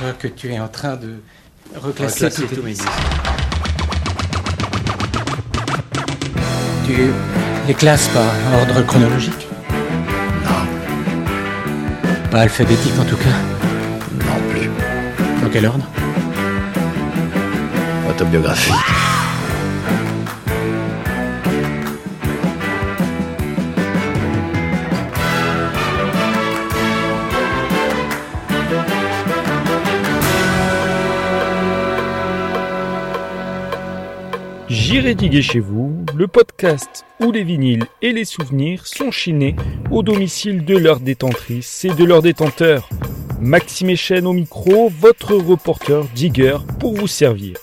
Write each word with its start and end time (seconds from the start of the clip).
crois 0.00 0.12
que 0.14 0.28
tu 0.28 0.50
es 0.50 0.58
en 0.58 0.68
train 0.68 0.96
de 0.96 1.20
reclasser, 1.76 2.24
Reclasser 2.26 2.46
tous 2.46 2.62
mes 2.62 2.70
disques. 2.72 2.88
Tu 6.86 6.94
les 7.68 7.74
classes 7.74 8.08
par 8.08 8.24
ordre 8.60 8.80
chronologique 8.86 9.46
Non, 10.44 10.62
Pas 12.30 12.40
alphabétique 12.40 12.98
en 12.98 13.04
tout 13.04 13.16
cas. 13.16 14.24
non 14.24 14.40
plus. 14.50 14.70
Dans 15.42 15.50
quel 15.50 15.66
ordre? 15.66 15.86
Autobiographie. 18.08 18.72
J'irai 34.90 35.14
diguer 35.14 35.40
chez 35.40 35.60
vous, 35.60 36.04
le 36.16 36.26
podcast 36.26 37.04
où 37.20 37.30
les 37.30 37.44
vinyles 37.44 37.86
et 38.02 38.10
les 38.10 38.24
souvenirs 38.24 38.88
sont 38.88 39.12
chinés 39.12 39.54
au 39.92 40.02
domicile 40.02 40.64
de 40.64 40.76
leurs 40.76 40.98
détentrices 40.98 41.84
et 41.84 41.94
de 41.94 42.02
leurs 42.02 42.22
détenteurs. 42.22 42.88
Maxime 43.40 43.90
Echen 43.90 44.26
au 44.26 44.32
micro, 44.32 44.88
votre 44.88 45.36
reporter 45.36 46.02
Digger 46.16 46.56
pour 46.80 46.94
vous 46.94 47.06
servir. 47.06 47.56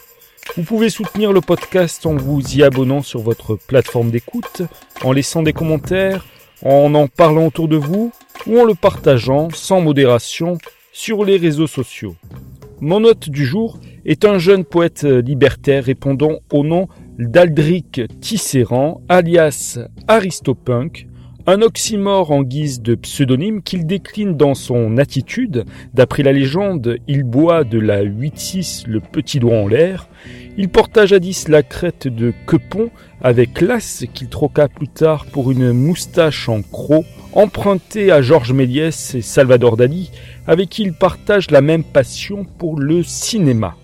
Vous 0.55 0.63
pouvez 0.63 0.89
soutenir 0.89 1.33
le 1.33 1.41
podcast 1.41 2.05
en 2.05 2.15
vous 2.15 2.39
y 2.55 2.63
abonnant 2.63 3.01
sur 3.01 3.19
votre 3.19 3.55
plateforme 3.57 4.09
d'écoute, 4.09 4.61
en 5.03 5.11
laissant 5.11 5.43
des 5.43 5.51
commentaires, 5.51 6.25
en 6.63 6.95
en 6.95 7.09
parlant 7.09 7.47
autour 7.47 7.67
de 7.67 7.75
vous 7.75 8.13
ou 8.45 8.57
en 8.57 8.63
le 8.63 8.73
partageant 8.73 9.49
sans 9.53 9.81
modération 9.81 10.57
sur 10.93 11.25
les 11.25 11.35
réseaux 11.35 11.67
sociaux. 11.67 12.15
Mon 12.79 13.03
hôte 13.03 13.29
du 13.29 13.45
jour 13.45 13.81
est 14.07 14.25
un 14.25 14.39
jeune 14.39 14.63
poète 14.63 15.03
libertaire 15.03 15.83
répondant 15.83 16.39
au 16.51 16.63
nom 16.63 16.87
d'Aldric 17.19 18.01
Tisserand, 18.21 19.01
alias 19.09 19.79
Aristopunk, 20.07 21.07
un 21.45 21.61
oxymore 21.61 22.31
en 22.31 22.41
guise 22.41 22.81
de 22.81 22.95
pseudonyme 22.95 23.61
qu'il 23.61 23.85
décline 23.85 24.35
dans 24.35 24.53
son 24.53 24.97
attitude. 24.97 25.65
D'après 25.93 26.23
la 26.23 26.33
légende, 26.33 26.97
il 27.07 27.23
boit 27.23 27.63
de 27.63 27.79
la 27.79 28.03
8-6 28.03 28.87
le 28.87 28.99
petit 28.99 29.39
doigt 29.39 29.57
en 29.57 29.67
l'air. 29.67 30.09
Il 30.57 30.69
porta 30.69 31.05
jadis 31.05 31.47
la 31.47 31.63
crête 31.63 32.07
de 32.07 32.33
Quepon 32.47 32.89
avec 33.21 33.61
l'as 33.61 34.05
qu'il 34.13 34.27
troqua 34.27 34.67
plus 34.67 34.89
tard 34.89 35.25
pour 35.25 35.51
une 35.51 35.71
moustache 35.71 36.49
en 36.49 36.61
croc 36.61 37.05
empruntée 37.33 38.11
à 38.11 38.21
Georges 38.21 38.53
Méliès 38.53 39.15
et 39.15 39.21
Salvador 39.21 39.77
Dali, 39.77 40.11
avec 40.47 40.69
qui 40.69 40.83
il 40.83 40.93
partage 40.93 41.51
la 41.51 41.61
même 41.61 41.83
passion 41.83 42.45
pour 42.57 42.79
le 42.79 43.03
cinéma. 43.03 43.75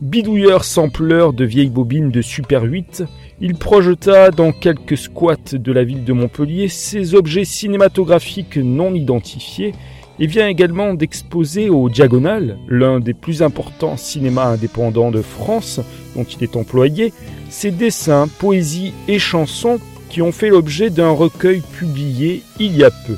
Bidouilleur 0.00 0.64
sampleur 0.64 1.34
de 1.34 1.44
vieilles 1.44 1.68
bobines 1.68 2.10
de 2.10 2.22
Super 2.22 2.62
8, 2.62 3.04
il 3.42 3.54
projeta 3.54 4.30
dans 4.30 4.50
quelques 4.50 4.96
squats 4.96 5.52
de 5.52 5.72
la 5.72 5.84
ville 5.84 6.04
de 6.04 6.14
Montpellier 6.14 6.68
ses 6.68 7.14
objets 7.14 7.44
cinématographiques 7.44 8.56
non 8.56 8.94
identifiés 8.94 9.74
et 10.18 10.26
vient 10.26 10.48
également 10.48 10.94
d'exposer 10.94 11.68
au 11.68 11.90
Diagonal, 11.90 12.56
l'un 12.66 12.98
des 12.98 13.12
plus 13.12 13.42
importants 13.42 13.98
cinémas 13.98 14.46
indépendants 14.46 15.10
de 15.10 15.20
France 15.20 15.80
dont 16.16 16.24
il 16.24 16.42
est 16.42 16.56
employé, 16.56 17.12
ses 17.50 17.70
dessins, 17.70 18.26
poésies 18.38 18.94
et 19.06 19.18
chansons 19.18 19.80
qui 20.08 20.22
ont 20.22 20.32
fait 20.32 20.48
l'objet 20.48 20.88
d'un 20.88 21.10
recueil 21.10 21.62
publié 21.78 22.42
il 22.58 22.74
y 22.74 22.84
a 22.84 22.90
peu. 22.90 23.16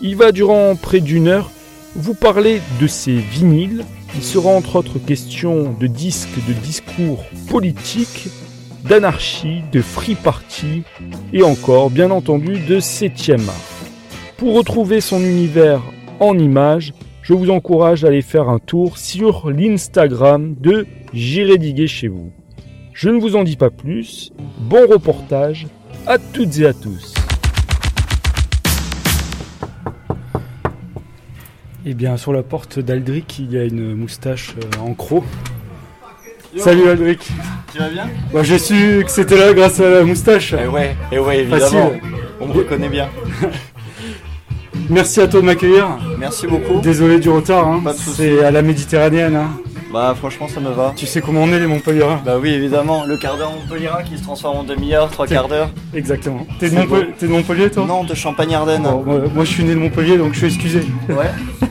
Il 0.00 0.16
va 0.16 0.32
durant 0.32 0.74
près 0.74 1.00
d'une 1.00 1.28
heure 1.28 1.50
vous 1.96 2.14
parler 2.14 2.62
de 2.80 2.86
ses 2.86 3.16
vinyles, 3.16 3.84
il 4.14 4.22
sera 4.22 4.50
entre 4.50 4.76
autres 4.76 4.98
question 4.98 5.74
de 5.78 5.86
disques 5.86 6.38
de 6.46 6.52
discours 6.52 7.24
politiques, 7.48 8.28
d'anarchie, 8.88 9.62
de 9.72 9.80
free 9.80 10.14
party 10.14 10.82
et 11.32 11.42
encore, 11.42 11.90
bien 11.90 12.10
entendu, 12.10 12.58
de 12.58 12.80
7e 12.80 13.48
art. 13.48 13.72
Pour 14.36 14.54
retrouver 14.54 15.00
son 15.00 15.20
univers 15.20 15.80
en 16.20 16.38
images, 16.38 16.92
je 17.22 17.34
vous 17.34 17.50
encourage 17.50 18.04
à 18.04 18.08
aller 18.08 18.22
faire 18.22 18.48
un 18.48 18.58
tour 18.58 18.98
sur 18.98 19.50
l'Instagram 19.50 20.54
de 20.60 20.86
J'irai 21.12 21.58
diguer 21.58 21.86
chez 21.86 22.08
vous. 22.08 22.32
Je 22.94 23.10
ne 23.10 23.20
vous 23.20 23.36
en 23.36 23.44
dis 23.44 23.56
pas 23.56 23.70
plus, 23.70 24.32
bon 24.58 24.86
reportage 24.86 25.66
à 26.06 26.18
toutes 26.18 26.58
et 26.58 26.66
à 26.66 26.72
tous. 26.72 27.12
Eh 31.84 31.94
bien, 31.94 32.16
sur 32.16 32.32
la 32.32 32.42
porte 32.42 32.78
d'Aldric, 32.78 33.38
il 33.40 33.52
y 33.52 33.58
a 33.58 33.64
une 33.64 33.94
moustache 33.94 34.54
euh, 34.58 34.80
en 34.80 34.94
croc. 34.94 35.24
Salut 36.56 36.88
Aldric. 36.88 37.28
Tu 37.72 37.78
vas 37.78 37.88
bien? 37.88 38.08
Bah, 38.32 38.42
j'ai 38.42 38.58
su 38.58 39.02
que 39.04 39.10
c'était 39.10 39.36
là 39.38 39.52
grâce 39.52 39.80
à 39.80 39.88
la 39.88 40.04
moustache. 40.04 40.54
Eh 40.62 40.68
ouais, 40.68 40.94
eh 41.10 41.18
ouais, 41.18 41.38
évidemment. 41.40 41.60
Facile. 41.60 42.00
On 42.40 42.46
me 42.48 42.52
reconnaît 42.52 42.88
bien. 42.90 43.08
Merci 44.90 45.20
à 45.22 45.28
toi 45.28 45.40
de 45.40 45.46
m'accueillir. 45.46 45.98
Merci 46.18 46.46
beaucoup. 46.46 46.80
Désolé 46.80 47.18
du 47.18 47.30
retard, 47.30 47.66
hein. 47.66 47.82
C'est 47.96 48.44
à 48.44 48.50
la 48.50 48.62
méditerranéenne. 48.62 49.36
hein. 49.36 49.50
Bah 49.92 50.14
franchement 50.16 50.48
ça 50.48 50.58
me 50.60 50.70
va. 50.70 50.92
Tu 50.96 51.06
sais 51.06 51.20
comment 51.20 51.42
on 51.42 51.48
est 51.52 51.60
les 51.60 51.66
Montpelliérains 51.66 52.22
Bah 52.24 52.36
oui 52.40 52.50
évidemment, 52.50 53.04
le 53.04 53.16
quart 53.18 53.36
d'heure 53.36 53.52
Montpellierin 53.52 54.02
qui 54.02 54.16
se 54.16 54.22
transforme 54.22 54.58
en 54.58 54.64
demi-heure, 54.64 55.10
trois 55.10 55.26
quarts 55.26 55.48
d'heure. 55.48 55.68
Exactement. 55.94 56.46
T'es 56.58 56.70
de, 56.70 56.76
Montpe- 56.76 57.22
Montpellier 57.28 57.70
toi? 57.70 57.84
Non, 57.86 58.02
de 58.04 58.14
Champagne-Ardenne. 58.14 58.82
Bon, 58.84 59.02
moi, 59.04 59.20
moi, 59.34 59.44
je 59.44 59.50
suis 59.50 59.64
né 59.64 59.74
de 59.74 59.78
Montpellier 59.78 60.16
donc 60.16 60.32
je 60.32 60.38
suis 60.38 60.46
excusé. 60.46 60.82
Ouais. 61.08 61.30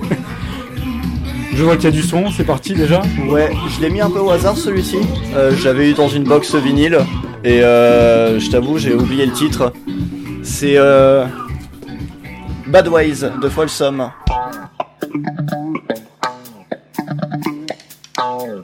Je 1.53 1.63
vois 1.65 1.75
qu'il 1.75 1.83
y 1.85 1.87
a 1.89 1.91
du 1.91 2.01
son, 2.01 2.31
c'est 2.31 2.45
parti 2.45 2.73
déjà? 2.73 3.01
Ouais, 3.27 3.51
je 3.75 3.81
l'ai 3.81 3.89
mis 3.89 3.99
un 4.01 4.09
peu 4.09 4.19
au 4.19 4.31
hasard 4.31 4.55
celui-ci. 4.57 4.97
Euh, 5.35 5.51
J'avais 5.61 5.91
eu 5.91 5.93
dans 5.93 6.07
une 6.07 6.23
box 6.23 6.55
vinyle 6.55 6.97
et 7.43 7.61
euh, 7.61 8.39
je 8.39 8.49
t'avoue 8.49 8.77
j'ai 8.79 8.93
oublié 8.95 9.25
le 9.25 9.33
titre. 9.33 9.71
C'est 10.43 10.77
euh, 10.77 11.25
Bad 12.67 12.87
Ways 12.87 13.25
de 13.41 13.49
Folsom. 13.49 14.09
Oh. 18.43 18.63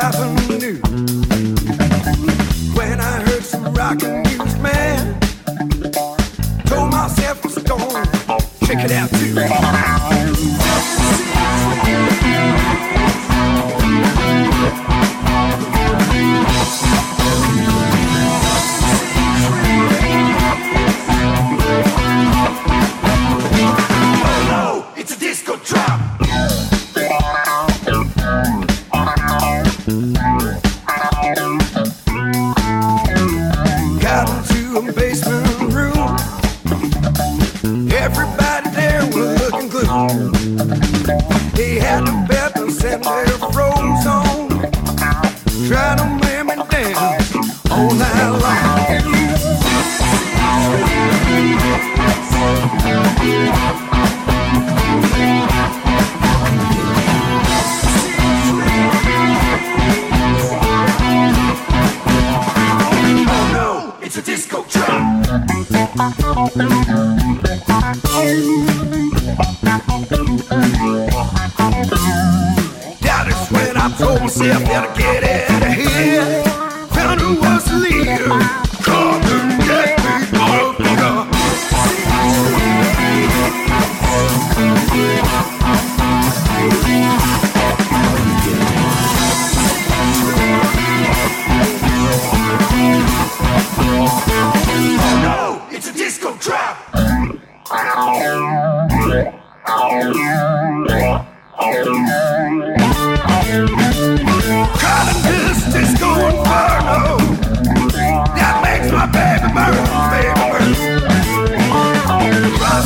Happen. 0.00 0.39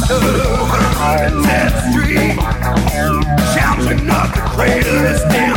stood 0.05 0.23
over 0.23 0.83
on 1.01 1.43
street, 1.81 2.37
shouting 3.55 4.11
up 4.11 4.35
the 4.35 4.41
cradle 4.55 5.05
is 5.07 5.23
down. 5.33 5.54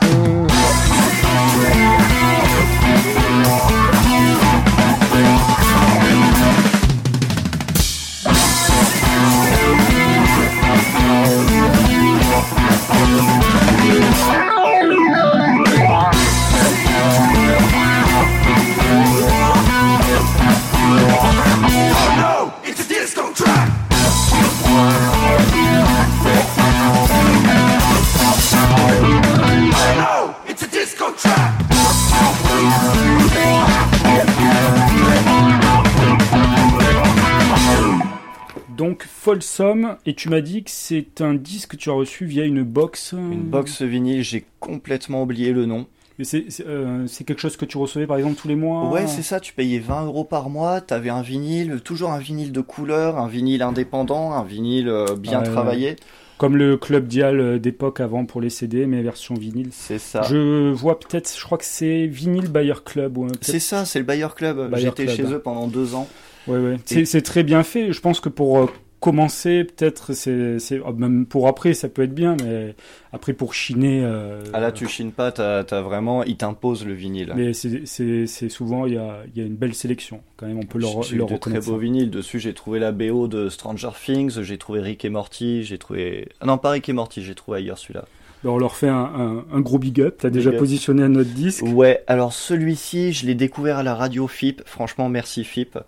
Disco 0.00 0.51
Et 40.06 40.14
tu 40.14 40.28
m'as 40.28 40.40
dit 40.40 40.64
que 40.64 40.70
c'est 40.70 41.20
un 41.20 41.34
disque 41.34 41.72
que 41.72 41.76
tu 41.76 41.90
as 41.90 41.94
reçu 41.94 42.24
via 42.24 42.44
une 42.44 42.62
box. 42.62 43.14
euh, 43.14 43.18
Une 43.18 43.42
box 43.42 43.82
vinyle, 43.82 44.22
j'ai 44.22 44.44
complètement 44.60 45.22
oublié 45.22 45.52
le 45.52 45.66
nom. 45.66 45.86
Mais 46.18 46.24
c'est 46.24 46.44
c'est, 46.50 46.66
euh, 46.66 47.06
c'est 47.06 47.24
quelque 47.24 47.40
chose 47.40 47.56
que 47.56 47.64
tu 47.64 47.78
recevais 47.78 48.06
par 48.06 48.18
exemple 48.18 48.36
tous 48.40 48.46
les 48.48 48.54
mois 48.54 48.90
Ouais, 48.90 49.06
c'est 49.06 49.22
ça, 49.22 49.40
tu 49.40 49.54
payais 49.54 49.78
20 49.78 50.04
euros 50.04 50.24
par 50.24 50.50
mois, 50.50 50.80
t'avais 50.82 51.08
un 51.08 51.22
vinyle, 51.22 51.80
toujours 51.82 52.10
un 52.10 52.18
vinyle 52.18 52.52
de 52.52 52.60
couleur, 52.60 53.18
un 53.18 53.28
vinyle 53.28 53.62
indépendant, 53.62 54.32
un 54.32 54.44
vinyle 54.44 54.88
euh, 54.88 55.06
bien 55.16 55.40
ouais. 55.40 55.46
travaillé. 55.46 55.96
Comme 56.36 56.56
le 56.56 56.76
Club 56.76 57.06
Dial 57.06 57.40
euh, 57.40 57.58
d'époque 57.58 58.00
avant 58.00 58.24
pour 58.26 58.40
les 58.40 58.50
CD, 58.50 58.84
mais 58.86 59.00
version 59.02 59.34
vinyle. 59.34 59.68
C'est 59.70 59.98
ça. 59.98 60.22
Je 60.22 60.72
vois 60.72 60.98
peut-être, 60.98 61.32
je 61.38 61.44
crois 61.44 61.56
que 61.56 61.64
c'est 61.64 62.06
Vinyl 62.06 62.48
Bayer 62.48 62.74
Club. 62.84 63.16
Ouais. 63.16 63.30
C'est 63.40 63.60
ça, 63.60 63.84
c'est 63.84 63.98
le 64.00 64.04
Bayer 64.04 64.26
Club. 64.36 64.74
J'étais 64.76 65.08
chez 65.08 65.22
eux 65.24 65.40
pendant 65.40 65.66
deux 65.66 65.94
ans. 65.94 66.08
Ouais, 66.48 66.58
ouais. 66.58 66.76
C'est 66.84 67.04
c'est 67.04 67.22
très 67.22 67.44
bien 67.44 67.62
fait. 67.62 67.92
Je 67.92 68.00
pense 68.00 68.18
que 68.20 68.28
pour 68.28 68.58
euh, 68.58 68.66
commencer, 69.02 69.64
peut-être, 69.64 70.14
c'est, 70.14 70.58
c'est 70.58 70.80
ah, 70.86 70.92
même 70.92 71.26
pour 71.26 71.48
après, 71.48 71.74
ça 71.74 71.88
peut 71.88 72.02
être 72.02 72.14
bien, 72.14 72.36
mais 72.42 72.74
après 73.12 73.34
pour 73.34 73.52
chiner. 73.52 74.00
euh, 74.04 74.42
Ah 74.54 74.60
là, 74.60 74.72
tu 74.72 74.88
chines 74.88 75.12
pas, 75.12 75.32
t'as 75.32 75.64
t'as 75.64 75.82
vraiment, 75.82 76.22
ils 76.24 76.36
t'imposent 76.36 76.86
le 76.86 76.94
vinyle. 76.94 77.32
Mais 77.36 77.52
c'est, 77.52 77.82
c'est, 77.84 78.26
c'est 78.26 78.48
souvent, 78.48 78.86
il 78.86 78.94
y 78.94 78.96
a, 78.96 79.18
y 79.34 79.40
a 79.40 79.44
une 79.44 79.56
belle 79.56 79.74
sélection 79.74 80.22
quand 80.36 80.46
même. 80.46 80.58
On 80.58 80.66
peut 80.66 80.78
leur, 80.78 81.02
J'ai 81.02 81.18
de 81.18 81.36
très 81.36 81.60
beaux 81.60 81.76
vinyles. 81.76 82.10
Dessus, 82.10 82.38
j'ai 82.38 82.54
trouvé 82.54 82.78
la 82.78 82.92
BO 82.92 83.28
de 83.28 83.48
Stranger 83.48 83.90
Things, 84.02 84.40
j'ai 84.40 84.56
trouvé 84.56 84.80
Rick 84.80 85.04
et 85.04 85.10
Morty, 85.10 85.64
j'ai 85.64 85.78
trouvé. 85.78 86.28
Ah 86.40 86.46
non, 86.46 86.56
pas 86.56 86.70
Rick 86.70 86.88
et 86.88 86.92
Morty, 86.92 87.22
j'ai 87.22 87.34
trouvé 87.34 87.58
ailleurs 87.58 87.78
celui-là. 87.78 88.06
Ben, 88.44 88.50
on 88.50 88.58
leur 88.58 88.76
fait 88.76 88.88
un, 88.88 88.94
un, 88.96 89.44
un 89.52 89.60
gros 89.60 89.78
big 89.78 90.00
up. 90.00 90.16
T'as 90.20 90.30
déjà 90.30 90.50
up. 90.50 90.58
positionné 90.58 91.02
un 91.02 91.14
autre 91.14 91.30
disque. 91.30 91.62
Ouais, 91.64 92.02
alors 92.06 92.32
celui-ci, 92.32 93.12
je 93.12 93.26
l'ai 93.26 93.34
découvert 93.34 93.78
à 93.78 93.82
la 93.82 93.94
radio 93.94 94.26
FIP. 94.26 94.62
Franchement, 94.66 95.08
merci 95.08 95.44
FIP. 95.44 95.78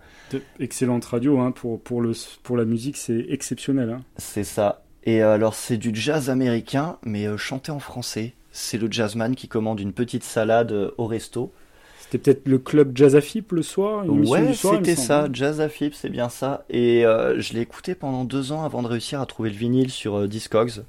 Excellente 0.59 1.05
radio 1.05 1.39
hein, 1.39 1.51
pour, 1.51 1.79
pour, 1.81 2.01
le, 2.01 2.13
pour 2.43 2.57
la 2.57 2.65
musique, 2.65 2.97
c'est 2.97 3.25
exceptionnel. 3.29 3.89
Hein. 3.89 4.01
C'est 4.17 4.43
ça. 4.43 4.83
Et 5.03 5.21
euh, 5.21 5.33
alors, 5.33 5.53
c'est 5.53 5.77
du 5.77 5.91
jazz 5.93 6.29
américain, 6.29 6.97
mais 7.03 7.27
euh, 7.27 7.37
chanté 7.37 7.71
en 7.71 7.79
français. 7.79 8.33
C'est 8.51 8.77
le 8.77 8.89
jazzman 8.89 9.35
qui 9.35 9.47
commande 9.47 9.79
une 9.79 9.93
petite 9.93 10.23
salade 10.23 10.71
euh, 10.71 10.91
au 10.97 11.05
resto. 11.05 11.51
C'était 11.99 12.19
peut-être 12.19 12.47
le 12.47 12.59
club 12.59 12.91
Jazz 12.95 13.15
Afip 13.15 13.51
le 13.51 13.63
soir, 13.63 14.03
une 14.03 14.27
Ouais, 14.27 14.53
c'était 14.53 14.95
ça, 14.95 15.27
Jazz 15.33 15.59
à 15.59 15.69
FIP, 15.69 15.95
c'est 15.95 16.09
bien 16.09 16.29
ça. 16.29 16.63
Et 16.69 17.03
euh, 17.03 17.39
je 17.41 17.53
l'ai 17.53 17.61
écouté 17.61 17.95
pendant 17.95 18.23
deux 18.23 18.51
ans 18.51 18.63
avant 18.63 18.83
de 18.83 18.87
réussir 18.87 19.19
à 19.21 19.25
trouver 19.25 19.49
le 19.49 19.55
vinyle 19.55 19.89
sur 19.89 20.15
euh, 20.19 20.27
Discogs. 20.27 20.83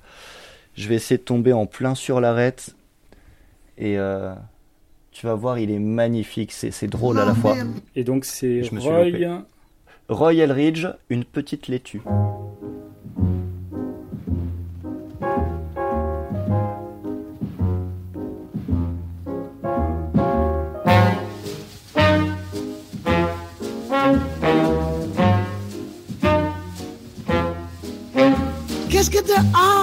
Je 0.77 0.89
vais 0.89 0.95
essayer 0.97 1.17
de 1.19 1.23
tomber 1.25 1.53
en 1.53 1.67
plein 1.67 1.95
sur 1.95 2.21
l'arête. 2.21 2.77
Et 3.79 3.99
euh, 3.99 4.35
tu 5.11 5.27
vas 5.27 5.35
voir, 5.35 5.59
il 5.59 5.71
est 5.71 5.79
magnifique, 5.79 6.53
c'est 6.53 6.71
c'est 6.71 6.87
drôle 6.87 7.19
à 7.19 7.25
la 7.25 7.35
fois. 7.35 7.57
Et 7.95 8.05
donc 8.05 8.25
c'est 8.25 8.63
Roy. 8.73 9.05
loupé. 9.07 9.39
Royal 10.09 10.53
Ridge, 10.53 10.87
une 11.09 11.25
petite 11.25 11.69
laitue. 11.69 12.03
Qu'est-ce 28.91 29.11
que 29.11 29.19
de 29.19 29.76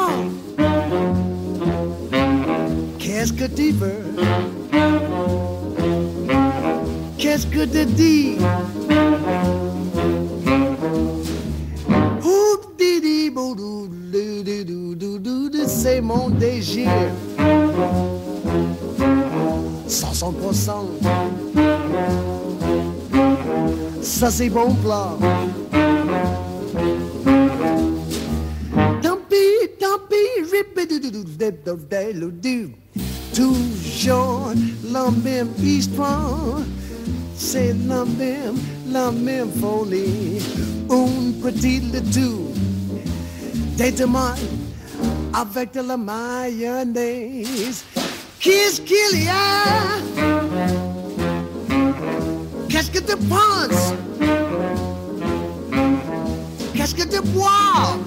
Qu'est-ce 3.24 3.32
que 3.32 3.46
tu 3.46 3.72
veux 3.72 4.04
Qu'est-ce 7.18 7.48
que 7.48 7.64
de 7.64 7.86
D 7.86 8.36
Ouh, 12.22 12.58
didi, 12.78 13.30
boudou, 13.30 13.88
dou, 13.88 14.44
dou, 14.44 14.64
dou, 14.66 14.96
dou, 14.96 15.20
dou, 15.20 15.50
dou, 15.50 15.64
C'est 15.66 16.02
mon 16.02 16.32
désir 16.32 16.90
100% 19.88 20.72
Ça 24.02 24.32
c'est 24.32 24.50
bon 24.50 24.76
plat 24.84 25.18
Tant 29.02 29.18
pis, 29.30 29.70
tant 29.80 29.98
pis. 30.10 30.24
Toujours 33.34 34.54
la 34.92 35.10
même 35.10 35.50
histoire, 35.64 36.60
c'est 37.36 37.76
la 37.88 38.06
même, 38.06 38.58
la 38.92 39.12
même 39.12 39.50
folie. 39.60 40.40
Un 40.90 41.32
petit 41.42 41.80
le 41.80 42.00
tout, 42.02 42.52
des 43.76 43.92
tomates 43.92 44.40
avec 45.34 45.74
de 45.74 45.82
la 45.82 45.98
mayonnaise. 45.98 47.84
Qu'est-ce 48.40 48.82
y 48.82 49.28
a? 49.28 49.64
Qu'est-ce 52.70 52.92
que 52.92 53.00
tu 53.00 53.18
penses? 53.18 53.94
Qu'est-ce 56.76 56.94
que 56.94 57.04
tu 57.04 57.22
bois? 57.30 57.98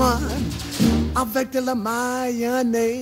Tomates 0.00 0.30
avec 1.14 1.50
de 1.52 1.60
la 1.60 1.74
mayonnaise. 1.74 2.99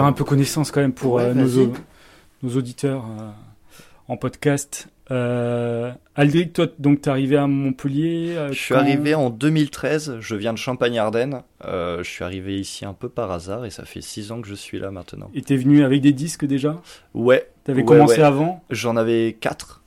Faire, 0.00 0.04
un 0.08 0.12
peu 0.12 0.24
connaissance 0.24 0.70
quand 0.70 0.80
même 0.80 0.92
pour 0.92 1.14
Ouais, 1.14 1.24
euh, 1.24 1.34
nos, 1.34 1.46
vas-y. 1.46 1.64
au- 1.66 1.72
nos 2.42 2.56
auditeurs 2.56 3.04
euh, 3.04 3.30
en 4.08 4.16
podcast. 4.16 4.88
Euh, 5.10 5.90
Aldric, 6.16 6.52
toi, 6.52 6.66
donc 6.78 7.00
t'es 7.00 7.08
arrivé 7.10 7.36
à 7.38 7.46
Montpellier. 7.46 8.34
euh, 8.36 8.48
Je 8.52 8.58
suis 8.58 8.74
quand- 8.74 8.80
arrivé 8.80 9.14
en 9.14 9.30
2013, 9.30 10.16
je 10.20 10.34
viens 10.36 10.52
de 10.52 10.58
Champagne-Ardenne. 10.58 11.42
Euh, 11.64 12.02
je 12.02 12.10
suis 12.10 12.24
arrivé 12.24 12.58
ici 12.60 12.84
un 12.84 12.92
peu 12.92 13.08
par 13.08 13.30
hasard 13.30 13.64
et 13.64 13.70
ça 13.70 13.84
fait 13.86 14.02
6 14.02 14.30
ans 14.32 14.40
que 14.42 14.48
je 14.48 14.54
suis 14.54 14.78
là 14.78 14.90
maintenant. 14.90 15.30
Et 15.34 15.40
t'es 15.42 15.56
venu 15.56 15.82
avec 15.82 16.02
des 16.02 16.12
disques 16.12 16.44
déjà? 16.44 16.80
Ouais, 17.14 17.48
T'avais 17.64 17.80
Ouais, 17.80 17.86
commencé 17.86 18.18
ouais. 18.18 18.22
avant? 18.24 18.62
J'en 18.70 18.96
avais 18.96 19.36
4. 19.40 19.82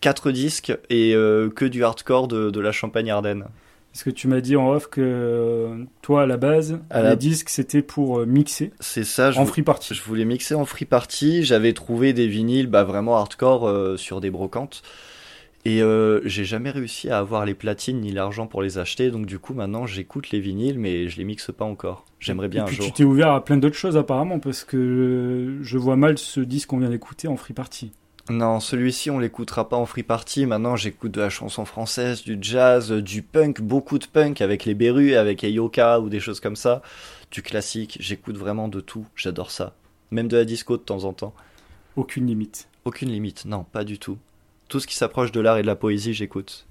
4 0.00 0.30
disques 0.30 0.76
et 0.90 1.14
euh, 1.14 1.50
que 1.50 1.64
du 1.64 1.82
hardcore 1.84 2.28
de, 2.28 2.50
de 2.50 2.60
la 2.60 2.70
Champagne-Ardenne. 2.72 3.44
Parce 3.92 4.04
que 4.04 4.10
tu 4.10 4.28
m'as 4.28 4.40
dit 4.40 4.54
en 4.54 4.70
off 4.70 4.86
que 4.88 5.00
euh, 5.02 5.84
toi, 6.02 6.22
à 6.22 6.26
la 6.26 6.36
base, 6.36 6.78
À 6.90 6.98
les 7.02 7.08
la- 7.08 7.16
disques, 7.16 7.48
c'était 7.48 7.82
pour 7.82 8.20
euh, 8.20 8.26
mixer 8.26 8.70
C'est 8.80 9.02
ça, 9.04 9.32
je, 9.32 9.40
en 9.40 9.46
free 9.46 9.62
party. 9.62 9.94
je 9.94 10.02
voulais 10.02 10.24
mixer 10.24 10.54
en 10.54 10.64
free 10.64 10.84
party. 10.84 11.42
J'avais 11.42 11.72
trouvé 11.72 12.12
des 12.12 12.28
vinyles 12.28 12.68
bah, 12.68 12.84
vraiment 12.84 13.16
hardcore 13.16 13.66
euh, 13.66 13.96
sur 13.96 14.20
des 14.20 14.30
brocantes. 14.30 14.82
Et 15.64 15.82
euh, 15.82 16.20
j'ai 16.24 16.44
jamais 16.44 16.70
réussi 16.70 17.10
à 17.10 17.18
avoir 17.18 17.44
les 17.44 17.54
platines 17.54 18.00
ni 18.00 18.12
l'argent 18.12 18.46
pour 18.46 18.62
les 18.62 18.78
acheter. 18.78 19.10
Donc 19.10 19.26
du 19.26 19.38
coup, 19.40 19.54
maintenant, 19.54 19.86
j'écoute 19.86 20.30
les 20.30 20.38
vinyles, 20.38 20.78
mais 20.78 21.08
je 21.08 21.16
les 21.18 21.24
mixe 21.24 21.50
pas 21.50 21.64
encore. 21.64 22.04
J'aimerais 22.20 22.48
bien 22.48 22.62
Et 22.62 22.64
un 22.64 22.66
puis 22.68 22.76
jour. 22.76 22.86
tu 22.86 22.92
t'es 22.92 23.04
ouvert 23.04 23.32
à 23.32 23.44
plein 23.44 23.56
d'autres 23.56 23.74
choses 23.76 23.96
apparemment, 23.96 24.38
parce 24.38 24.62
que 24.64 25.58
je 25.60 25.78
vois 25.78 25.96
mal 25.96 26.16
ce 26.18 26.40
disque 26.40 26.68
qu'on 26.68 26.78
vient 26.78 26.90
d'écouter 26.90 27.26
en 27.26 27.36
free 27.36 27.54
party. 27.54 27.90
Non, 28.30 28.60
celui-ci, 28.60 29.10
on 29.10 29.18
l'écoutera 29.18 29.70
pas 29.70 29.76
en 29.76 29.86
free 29.86 30.02
party. 30.02 30.44
Maintenant, 30.44 30.76
j'écoute 30.76 31.12
de 31.12 31.20
la 31.20 31.30
chanson 31.30 31.64
française, 31.64 32.22
du 32.22 32.36
jazz, 32.40 32.92
du 32.92 33.22
punk, 33.22 33.62
beaucoup 33.62 33.98
de 33.98 34.04
punk 34.04 34.42
avec 34.42 34.66
les 34.66 34.74
Berus, 34.74 35.14
avec 35.14 35.42
Ayoka 35.44 36.00
ou 36.00 36.10
des 36.10 36.20
choses 36.20 36.40
comme 36.40 36.56
ça. 36.56 36.82
Du 37.30 37.42
classique, 37.42 37.96
j'écoute 38.00 38.36
vraiment 38.36 38.68
de 38.68 38.80
tout. 38.80 39.06
J'adore 39.16 39.50
ça. 39.50 39.74
Même 40.10 40.28
de 40.28 40.36
la 40.36 40.44
disco 40.44 40.76
de 40.76 40.82
temps 40.82 41.04
en 41.04 41.14
temps. 41.14 41.34
Aucune 41.96 42.26
limite. 42.26 42.68
Aucune 42.84 43.10
limite, 43.10 43.44
non, 43.46 43.64
pas 43.64 43.84
du 43.84 43.98
tout. 43.98 44.18
Tout 44.68 44.80
ce 44.80 44.86
qui 44.86 44.94
s'approche 44.94 45.32
de 45.32 45.40
l'art 45.40 45.58
et 45.58 45.62
de 45.62 45.66
la 45.66 45.76
poésie, 45.76 46.12
j'écoute. 46.12 46.66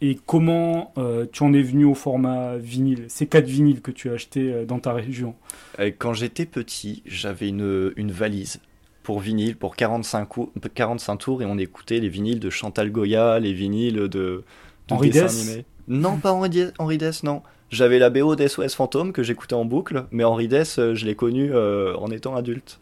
Et 0.00 0.18
comment 0.26 0.92
euh, 0.96 1.26
tu 1.32 1.42
en 1.42 1.52
es 1.52 1.62
venu 1.62 1.84
au 1.84 1.94
format 1.94 2.56
vinyle? 2.56 3.06
Ces 3.08 3.26
quatre 3.26 3.46
vinyles 3.46 3.80
que 3.80 3.90
tu 3.90 4.10
as 4.10 4.12
achetés 4.12 4.52
euh, 4.52 4.64
dans 4.64 4.78
ta 4.78 4.92
région? 4.92 5.34
Euh, 5.80 5.90
Quand 5.98 6.12
j'étais 6.12 6.46
petit, 6.46 7.02
j'avais 7.04 7.48
une, 7.48 7.92
une 7.96 8.12
valise 8.12 8.60
pour 9.08 9.20
vinyle, 9.20 9.56
pour 9.56 9.74
45, 9.74 10.26
cou- 10.26 10.52
45 10.74 11.16
tours, 11.16 11.40
et 11.40 11.46
on 11.46 11.56
écoutait 11.56 11.98
les 11.98 12.10
vinyles 12.10 12.40
de 12.40 12.50
Chantal 12.50 12.90
Goya, 12.92 13.38
les 13.40 13.54
vinyles 13.54 13.94
de, 13.94 14.08
de 14.08 14.44
Henri 14.90 15.08
Dess. 15.08 15.56
Non, 15.88 16.18
pas 16.18 16.30
Henri, 16.32 16.64
Henri 16.78 16.98
Dess, 16.98 17.22
non. 17.22 17.40
J'avais 17.70 17.98
la 17.98 18.10
BO 18.10 18.36
d'SOS 18.36 18.74
Fantôme 18.74 19.14
que 19.14 19.22
j'écoutais 19.22 19.54
en 19.54 19.64
boucle, 19.64 20.04
mais 20.10 20.24
Henri 20.24 20.46
Dess, 20.46 20.78
euh, 20.78 20.94
je 20.94 21.06
l'ai 21.06 21.14
connu 21.14 21.50
euh, 21.54 21.96
en 21.96 22.10
étant 22.10 22.36
adulte. 22.36 22.80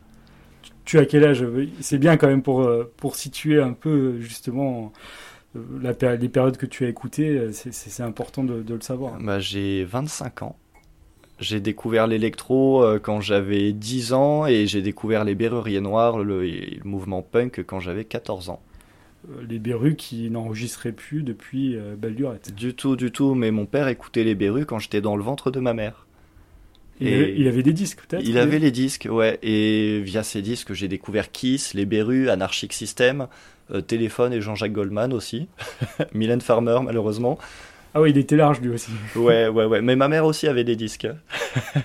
Tu 0.85 0.99
as 0.99 1.07
quel 1.07 1.23
âge? 1.25 1.47
C'est 1.81 1.99
bien 1.99 2.17
quand 2.17 2.27
même 2.27 2.43
pour, 2.43 2.63
euh, 2.63 2.93
pour 2.97 3.15
situer 3.15 3.63
un 3.63 3.73
peu 3.73 4.21
justement 4.21 4.93
la 5.81 5.93
les 6.17 6.29
périodes 6.29 6.57
que 6.57 6.67
tu 6.67 6.85
as 6.85 6.89
écoutées. 6.89 7.51
c'est 7.53 8.03
important 8.03 8.43
de, 8.43 8.63
de 8.63 8.75
le 8.75 8.81
savoir. 8.81 9.17
Bah, 9.21 9.39
j'ai 9.39 9.85
25 9.85 10.43
ans. 10.43 10.57
J'ai 11.39 11.61
découvert 11.61 12.07
l'électro 12.07 12.83
euh, 12.83 12.99
quand 12.99 13.21
j'avais 13.21 13.73
10 13.73 14.13
ans 14.15 14.47
et 14.47 14.67
j'ai 14.67 14.81
découvert 14.81 15.25
les 15.25 15.35
Berruriers 15.35 15.81
Noirs, 15.81 16.19
le, 16.19 16.49
mouvement 16.85 17.23
punk 17.23 17.63
quand 17.67 17.81
j'avais 17.81 18.05
14 18.05 18.49
ans. 18.49 18.63
Euh, 19.29 19.43
Les 19.49 19.59
Berus 19.59 19.97
qui 19.97 20.31
n'enregistraient 20.31 20.93
plus 20.93 21.23
depuis 21.23 21.77
euh, 21.77 21.95
belle 21.97 22.15
lurette. 22.15 22.55
Du 22.55 22.75
tout, 22.75 22.97
du 22.97 23.11
tout, 23.11 23.35
mais 23.35 23.51
mon 23.51 23.67
père 23.67 23.89
écoutait 23.89 24.25
les 24.25 24.35
Berus 24.35 24.65
quand 24.65 24.79
j'étais 24.79 25.01
dans 25.01 25.17
le 25.17 25.23
ventre 25.23 25.51
de 25.51 25.61
ma 25.61 25.75
mère. 25.75 26.07
Et- 27.01 27.35
il 27.39 27.47
avait 27.47 27.63
des 27.63 27.75
disques 27.75 28.01
peut-être 28.07 28.27
Il 28.27 28.39
avait 28.39 28.59
les 28.59 28.71
disques, 28.71 29.07
ouais, 29.11 29.39
et 29.43 30.01
via 30.01 30.23
ces 30.23 30.41
disques, 30.41 30.73
j'ai 30.73 30.89
découvert 30.89 31.31
Kiss, 31.31 31.75
les 31.75 31.85
Berus, 31.85 32.31
Anarchic 32.31 32.73
System, 32.73 33.29
euh, 33.71 33.83
Téléphone 33.83 34.33
et 34.33 34.41
Jean-Jacques 34.41 34.73
Goldman 34.73 35.13
aussi. 35.13 35.49
Mylène 36.15 36.41
Farmer, 36.41 36.79
malheureusement. 36.83 37.39
Ah 37.97 38.03
oui, 38.03 38.11
il 38.11 38.19
était 38.19 38.37
large 38.37 38.61
lui 38.61 38.69
aussi. 38.69 38.91
Ouais, 39.17 39.49
ouais, 39.49 39.65
ouais. 39.65 39.81
Mais 39.81 39.97
ma 39.97 40.09
mère 40.09 40.27
aussi 40.27 40.47
avait 40.49 40.65
des 40.65 40.77
disques. 40.77 41.09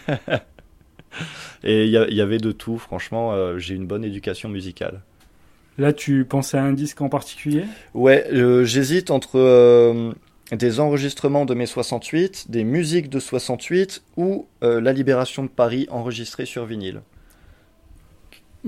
et 1.63 1.85
il 1.85 1.89
y, 1.89 2.21
avait 2.21 2.37
de 2.37 2.51
tout, 2.51 2.77
franchement, 2.77 3.31
euh, 3.31 3.57
j'ai 3.57 3.75
une 3.75 3.87
bonne 3.87 4.03
éducation 4.03 4.49
musicale. 4.49 4.99
Là, 5.77 5.93
tu 5.93 6.25
pensais 6.25 6.57
à 6.57 6.63
un 6.63 6.73
disque 6.73 6.99
en 6.99 7.07
particulier? 7.07 7.63
Ouais, 7.93 8.25
euh, 8.33 8.65
j'hésite 8.65 9.09
entre 9.09 9.39
euh, 9.39 10.11
des 10.51 10.81
enregistrements 10.81 11.45
de 11.45 11.53
mai 11.53 11.65
68, 11.65 12.51
des 12.51 12.65
musiques 12.65 13.09
de 13.09 13.21
68 13.21 14.03
ou 14.17 14.47
La 14.61 14.91
Libération 14.91 15.43
de 15.43 15.49
Paris 15.49 15.87
enregistrée 15.89 16.45
sur 16.45 16.65
vinyle. 16.65 16.99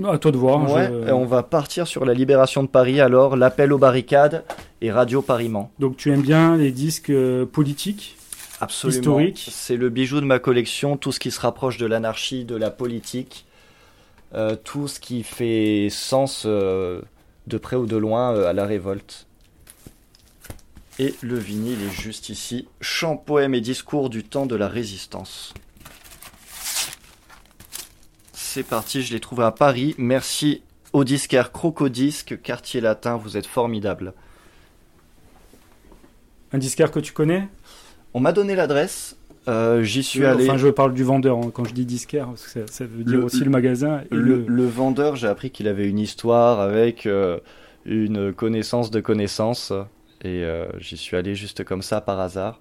À 0.02 0.18
toi 0.18 0.32
de 0.32 0.36
voir. 0.36 0.70
Ouais, 0.72 0.88
je- 0.90 1.08
et 1.08 1.12
on 1.12 1.24
va 1.24 1.42
partir 1.42 1.86
sur 1.86 2.04
La 2.04 2.14
Libération 2.14 2.62
de 2.62 2.68
Paris 2.68 3.00
alors, 3.00 3.36
L'appel 3.36 3.72
aux 3.72 3.78
barricades 3.78 4.44
et 4.80 4.90
Radio 4.90 5.22
Paris-Mans. 5.22 5.70
Donc 5.78 5.96
tu 5.96 6.10
aimes 6.12 6.22
bien 6.22 6.56
les 6.56 6.72
disques 6.72 7.10
euh, 7.10 7.46
politiques? 7.46 8.16
Absolument. 8.60 8.98
Historique. 9.20 9.48
C'est 9.50 9.76
le 9.76 9.90
bijou 9.90 10.20
de 10.20 10.26
ma 10.26 10.38
collection, 10.38 10.96
tout 10.96 11.12
ce 11.12 11.20
qui 11.20 11.30
se 11.30 11.40
rapproche 11.40 11.76
de 11.78 11.86
l'anarchie, 11.86 12.44
de 12.44 12.56
la 12.56 12.70
politique, 12.70 13.46
euh, 14.34 14.56
tout 14.56 14.88
ce 14.88 14.98
qui 15.00 15.22
fait 15.22 15.88
sens 15.90 16.42
euh, 16.46 17.00
de 17.46 17.56
près 17.58 17.76
ou 17.76 17.86
de 17.86 17.96
loin 17.96 18.34
à 18.44 18.52
la 18.52 18.64
révolte. 18.66 19.26
Et 20.98 21.14
le 21.22 21.36
vinyle 21.38 21.78
est 21.82 21.90
juste 22.02 22.28
ici. 22.28 22.66
Chant, 22.80 23.16
poème 23.16 23.54
et 23.54 23.60
discours 23.60 24.10
du 24.10 24.22
temps 24.24 24.46
de 24.46 24.54
la 24.56 24.68
résistance. 24.68 25.52
C'est 28.54 28.62
parti, 28.62 29.02
je 29.02 29.12
l'ai 29.12 29.18
trouvé 29.18 29.42
à 29.42 29.50
Paris. 29.50 29.96
Merci 29.98 30.62
au 30.92 31.02
disquaire 31.02 31.50
Crocodisque, 31.50 32.40
quartier 32.40 32.80
latin, 32.80 33.16
vous 33.16 33.36
êtes 33.36 33.46
formidable. 33.46 34.12
Un 36.52 36.58
disquaire 36.58 36.92
que 36.92 37.00
tu 37.00 37.12
connais? 37.12 37.48
On 38.12 38.20
m'a 38.20 38.30
donné 38.30 38.54
l'adresse, 38.54 39.16
euh, 39.48 39.82
j'y 39.82 40.04
suis 40.04 40.22
Euh, 40.22 40.34
allé. 40.34 40.48
Enfin, 40.48 40.56
je 40.56 40.68
parle 40.68 40.94
du 40.94 41.02
vendeur 41.02 41.36
hein, 41.36 41.50
quand 41.52 41.64
je 41.64 41.74
dis 41.74 41.84
disquaire, 41.84 42.26
parce 42.26 42.44
que 42.44 42.50
ça, 42.50 42.72
ça 42.72 42.84
veut 42.84 43.02
dire 43.02 43.18
Le- 43.18 43.24
aussi 43.24 43.42
le 43.42 43.50
magasin. 43.50 44.02
Et 44.02 44.14
Le, 44.14 44.20
le... 44.22 44.44
le 44.46 44.66
vendeur, 44.68 45.16
j'ai 45.16 45.26
appris 45.26 45.50
qu'il 45.50 45.66
avait 45.66 45.88
une 45.88 45.98
histoire 45.98 46.60
avec 46.60 47.06
euh, 47.06 47.40
une 47.84 48.32
connaissance 48.32 48.92
de 48.92 49.00
connaissances. 49.00 49.72
Et 50.22 50.44
euh, 50.44 50.68
j'y 50.78 50.96
suis 50.96 51.16
allé 51.16 51.34
juste 51.34 51.64
comme 51.64 51.82
ça, 51.82 52.00
par 52.00 52.20
hasard. 52.20 52.60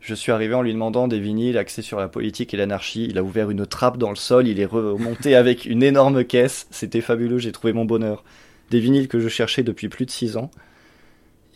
Je 0.00 0.14
suis 0.14 0.30
arrivé 0.30 0.54
en 0.54 0.62
lui 0.62 0.72
demandant 0.72 1.08
des 1.08 1.18
vinyles 1.18 1.58
axés 1.58 1.82
sur 1.82 1.98
la 1.98 2.08
politique 2.08 2.54
et 2.54 2.56
l'anarchie. 2.56 3.06
Il 3.10 3.18
a 3.18 3.24
ouvert 3.24 3.50
une 3.50 3.66
trappe 3.66 3.98
dans 3.98 4.10
le 4.10 4.16
sol, 4.16 4.46
il 4.46 4.60
est 4.60 4.66
remonté 4.66 5.34
avec 5.36 5.64
une 5.64 5.82
énorme 5.82 6.24
caisse. 6.24 6.66
C'était 6.70 7.00
fabuleux, 7.00 7.38
j'ai 7.38 7.52
trouvé 7.52 7.72
mon 7.72 7.84
bonheur. 7.84 8.24
Des 8.70 8.80
vinyles 8.80 9.08
que 9.08 9.20
je 9.20 9.28
cherchais 9.28 9.62
depuis 9.62 9.88
plus 9.88 10.06
de 10.06 10.10
six 10.10 10.36
ans. 10.36 10.50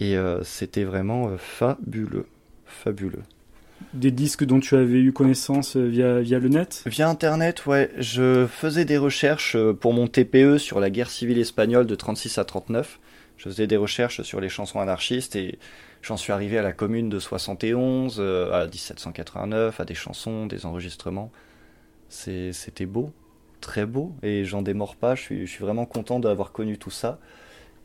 Et 0.00 0.16
euh, 0.16 0.42
c'était 0.42 0.84
vraiment 0.84 1.28
euh, 1.28 1.36
fabuleux. 1.36 2.26
Fabuleux. 2.66 3.22
des 3.94 4.10
disques 4.10 4.44
dont 4.44 4.60
tu 4.60 4.76
avais 4.76 4.98
eu 5.00 5.12
connaissance 5.12 5.76
euh, 5.76 5.86
via, 5.86 6.20
via 6.20 6.38
le 6.38 6.48
net? 6.48 6.82
Via 6.86 7.08
Internet, 7.08 7.66
ouais, 7.66 7.90
je 7.98 8.46
faisais 8.46 8.84
des 8.84 8.96
recherches 8.96 9.56
pour 9.80 9.92
mon 9.92 10.06
TPE 10.06 10.58
sur 10.58 10.80
la 10.80 10.88
guerre 10.88 11.10
civile 11.10 11.38
espagnole 11.38 11.86
de 11.86 11.94
36 11.94 12.38
à 12.38 12.44
39. 12.44 12.98
Je 13.36 13.44
faisais 13.48 13.66
des 13.66 13.76
recherches 13.76 14.22
sur 14.22 14.40
les 14.40 14.48
chansons 14.48 14.80
anarchistes 14.80 15.36
et 15.36 15.58
j'en 16.02 16.16
suis 16.16 16.32
arrivé 16.32 16.58
à 16.58 16.62
la 16.62 16.72
commune 16.72 17.08
de 17.08 17.18
71, 17.18 18.16
euh, 18.18 18.52
à 18.52 18.66
1789, 18.66 19.80
à 19.80 19.84
des 19.84 19.94
chansons, 19.94 20.46
des 20.46 20.66
enregistrements. 20.66 21.30
C'était 22.08 22.86
beau, 22.86 23.12
très 23.60 23.86
beau, 23.86 24.12
et 24.22 24.44
j'en 24.44 24.62
démords 24.62 24.96
pas, 24.96 25.14
je 25.14 25.22
suis, 25.22 25.46
je 25.46 25.50
suis 25.50 25.64
vraiment 25.64 25.86
content 25.86 26.18
d'avoir 26.18 26.52
connu 26.52 26.78
tout 26.78 26.90
ça. 26.90 27.18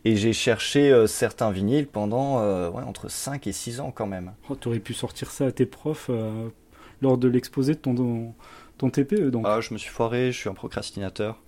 Et 0.04 0.16
j'ai 0.16 0.34
cherché 0.34 0.92
euh, 0.92 1.08
certains 1.08 1.50
vinyles 1.52 1.88
pendant 1.88 2.40
euh, 2.40 2.70
ouais, 2.70 2.84
entre 2.84 3.10
5 3.10 3.48
et 3.48 3.52
6 3.52 3.80
ans 3.80 3.92
quand 3.92 4.06
même. 4.06 4.34
oh, 4.50 4.56
Tu 4.56 4.68
aurais 4.68 4.80
pu 4.80 4.94
sortir 4.94 5.32
ça 5.32 5.48
à 5.48 5.52
tes 5.52 5.66
profs 5.66 6.08
euh, 6.12 6.50
lors 7.02 7.18
de 7.18 7.28
l'exposé 7.28 7.74
de 7.74 7.80
ton, 7.80 7.96
ton, 7.96 8.34
ton 8.78 8.90
TPE. 8.92 9.32
Donc, 9.32 9.46
Ah, 9.48 9.62
je 9.62 9.74
me 9.74 9.80
suis 9.80 9.90
foiré, 9.90 10.32
je 10.32 10.38
suis 10.38 10.50
un 10.50 10.54
procrastinateur. 10.54 11.42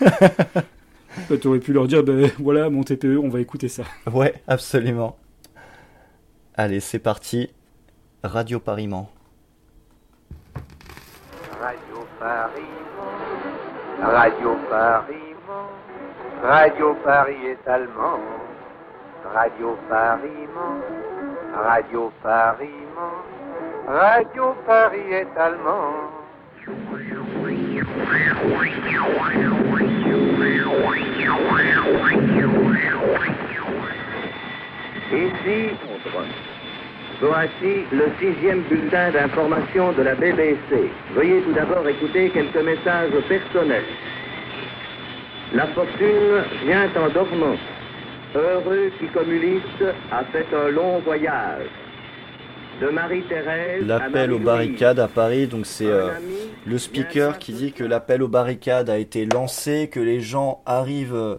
tu 1.40 1.46
aurais 1.46 1.58
pu 1.60 1.72
leur 1.74 1.86
dire 1.86 2.02
ben, 2.02 2.30
voilà, 2.38 2.70
mon 2.70 2.82
TPE, 2.82 3.18
on 3.22 3.28
va 3.28 3.40
écouter 3.40 3.68
ça. 3.68 3.84
Ouais, 4.10 4.34
absolument. 4.48 5.18
Allez, 6.62 6.80
c'est 6.80 6.98
parti. 6.98 7.48
Radio 8.22 8.60
Paris-Mans. 8.60 9.08
Radio 11.58 12.06
Paris, 12.18 12.60
Radio 14.02 14.56
Paris, 14.68 15.36
Radio 16.42 16.94
Paris 17.02 17.46
est 17.46 17.66
allemand. 17.66 18.20
Radio 19.24 19.78
Paris, 19.88 20.48
Radio 21.64 22.12
Paris, 22.22 22.68
Radio 23.88 24.54
Paris 24.66 25.12
est 25.12 25.38
allemand. 25.38 26.10
Ici, 35.10 36.49
voici 37.20 37.84
le 37.92 38.06
sixième 38.18 38.62
bulletin 38.62 39.10
d'information 39.10 39.92
de 39.92 40.02
la 40.02 40.14
BBC. 40.14 40.90
Veuillez 41.14 41.42
tout 41.42 41.52
d'abord 41.52 41.86
écouter 41.86 42.30
quelques 42.30 42.64
messages 42.64 43.12
personnels. 43.28 43.84
La 45.52 45.66
fortune 45.68 46.44
vient 46.64 46.88
en 46.96 47.08
dormant. 47.10 47.56
Heureux 48.34 48.92
qui 48.98 49.06
communiste 49.08 49.84
a 50.12 50.24
fait 50.24 50.46
un 50.54 50.68
long 50.70 51.00
voyage. 51.00 51.66
De 52.80 52.88
Marie-Thérèse. 52.88 53.84
L'appel 53.86 54.32
aux 54.32 54.38
barricades 54.38 55.00
à 55.00 55.08
Paris, 55.08 55.46
donc 55.46 55.66
c'est 55.66 55.84
euh, 55.84 56.12
le 56.64 56.78
speaker 56.78 57.38
qui 57.38 57.52
dit 57.52 57.72
que 57.72 57.84
l'appel 57.84 58.22
aux 58.22 58.28
barricades 58.28 58.88
a 58.88 58.96
été 58.96 59.26
lancé, 59.26 59.90
que 59.92 60.00
les 60.00 60.20
gens 60.20 60.62
arrivent 60.64 61.38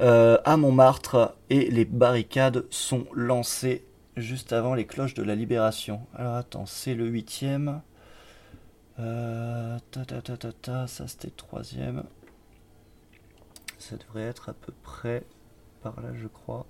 euh, 0.00 0.38
à 0.46 0.56
Montmartre 0.56 1.34
et 1.50 1.68
les 1.70 1.84
barricades 1.84 2.64
sont 2.70 3.04
lancées 3.12 3.84
juste 4.20 4.52
avant 4.52 4.74
les 4.74 4.86
cloches 4.86 5.14
de 5.14 5.22
la 5.22 5.34
libération. 5.34 6.06
Alors 6.14 6.34
attends, 6.34 6.66
c'est 6.66 6.94
le 6.94 7.06
huitième. 7.06 7.80
Euh, 8.98 9.78
ta 9.90 10.04
ta 10.04 10.20
ta 10.20 10.36
ta 10.36 10.52
ta, 10.52 10.86
ça 10.86 11.08
c'était 11.08 11.28
le 11.28 11.34
troisième. 11.34 12.04
Ça 13.78 13.96
devrait 13.96 14.24
être 14.24 14.50
à 14.50 14.52
peu 14.52 14.72
près 14.82 15.24
par 15.82 16.00
là, 16.00 16.08
je 16.14 16.26
crois. 16.26 16.66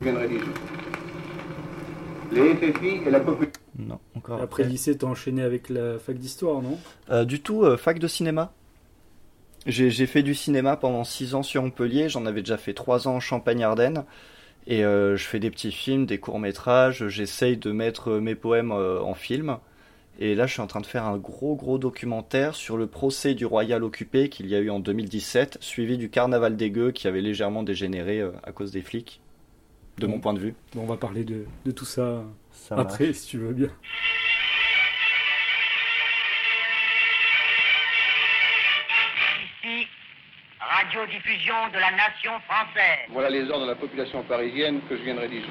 Les 0.00 0.10
FFI 2.56 3.02
et 3.06 3.10
la 3.10 3.20
population. 3.20 3.60
Non, 3.78 4.00
encore. 4.16 4.40
Après 4.40 4.64
le 4.64 4.70
lycée, 4.70 4.96
t'as 4.96 5.06
enchaîné 5.06 5.42
avec 5.42 5.68
la 5.68 5.98
fac 5.98 6.16
d'histoire, 6.16 6.62
non? 6.62 6.78
Euh, 7.10 7.24
du 7.24 7.40
tout, 7.40 7.62
euh, 7.62 7.76
fac 7.76 7.98
de 7.98 8.08
cinéma. 8.08 8.52
J'ai 9.66 9.90
j'ai 9.90 10.06
fait 10.06 10.22
du 10.22 10.34
cinéma 10.34 10.76
pendant 10.76 11.04
6 11.04 11.34
ans 11.34 11.42
sur 11.42 11.62
Montpellier, 11.62 12.08
j'en 12.08 12.26
avais 12.26 12.40
déjà 12.40 12.56
fait 12.56 12.74
3 12.74 13.06
ans 13.06 13.16
en 13.16 13.20
Champagne-Ardenne. 13.20 14.04
Et 14.66 14.84
euh, 14.84 15.16
je 15.16 15.24
fais 15.24 15.40
des 15.40 15.50
petits 15.50 15.72
films, 15.72 16.06
des 16.06 16.18
courts-métrages, 16.18 17.08
j'essaye 17.08 17.56
de 17.56 17.72
mettre 17.72 18.12
euh, 18.12 18.20
mes 18.20 18.34
poèmes 18.34 18.72
euh, 18.72 19.00
en 19.00 19.14
film. 19.14 19.58
Et 20.18 20.34
là, 20.34 20.46
je 20.46 20.52
suis 20.52 20.60
en 20.60 20.66
train 20.66 20.80
de 20.80 20.86
faire 20.86 21.04
un 21.04 21.16
gros 21.16 21.56
gros 21.56 21.78
documentaire 21.78 22.54
sur 22.54 22.76
le 22.76 22.86
procès 22.86 23.34
du 23.34 23.46
Royal 23.46 23.82
occupé 23.82 24.28
qu'il 24.28 24.46
y 24.46 24.54
a 24.54 24.60
eu 24.60 24.70
en 24.70 24.78
2017, 24.78 25.58
suivi 25.60 25.96
du 25.96 26.10
carnaval 26.10 26.56
des 26.56 26.70
gueux 26.70 26.90
qui 26.90 27.08
avait 27.08 27.22
légèrement 27.22 27.62
dégénéré 27.62 28.20
euh, 28.20 28.30
à 28.44 28.52
cause 28.52 28.72
des 28.72 28.82
flics, 28.82 29.20
de 29.98 30.06
mon 30.06 30.20
point 30.20 30.34
de 30.34 30.38
vue. 30.38 30.54
Bon, 30.74 30.82
On 30.82 30.86
va 30.86 30.96
parler 30.96 31.24
de, 31.24 31.44
de 31.64 31.70
tout 31.70 31.84
ça 31.84 32.24
Ça 32.52 32.76
après, 32.76 33.12
si 33.12 33.26
tu 33.26 33.38
veux 33.38 33.52
bien. 33.52 33.68
De 40.94 41.78
la 41.78 41.90
nation 41.92 42.32
française. 42.46 43.08
Voilà 43.08 43.30
les 43.30 43.48
ordres 43.50 43.64
de 43.64 43.70
la 43.70 43.76
population 43.76 44.22
parisienne 44.24 44.80
que 44.88 44.96
je 44.96 45.02
viens 45.02 45.14
de 45.14 45.20
rédiger. 45.20 45.48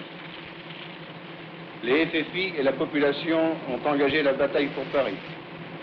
Les 1.84 2.06
FFI 2.06 2.54
et 2.60 2.64
la 2.64 2.74
population 2.74 3.56
ont 3.68 3.90
engagé 3.90 4.22
la 4.22 4.34
bataille 4.34 4.68
pour 4.68 4.84
Paris. 4.86 5.18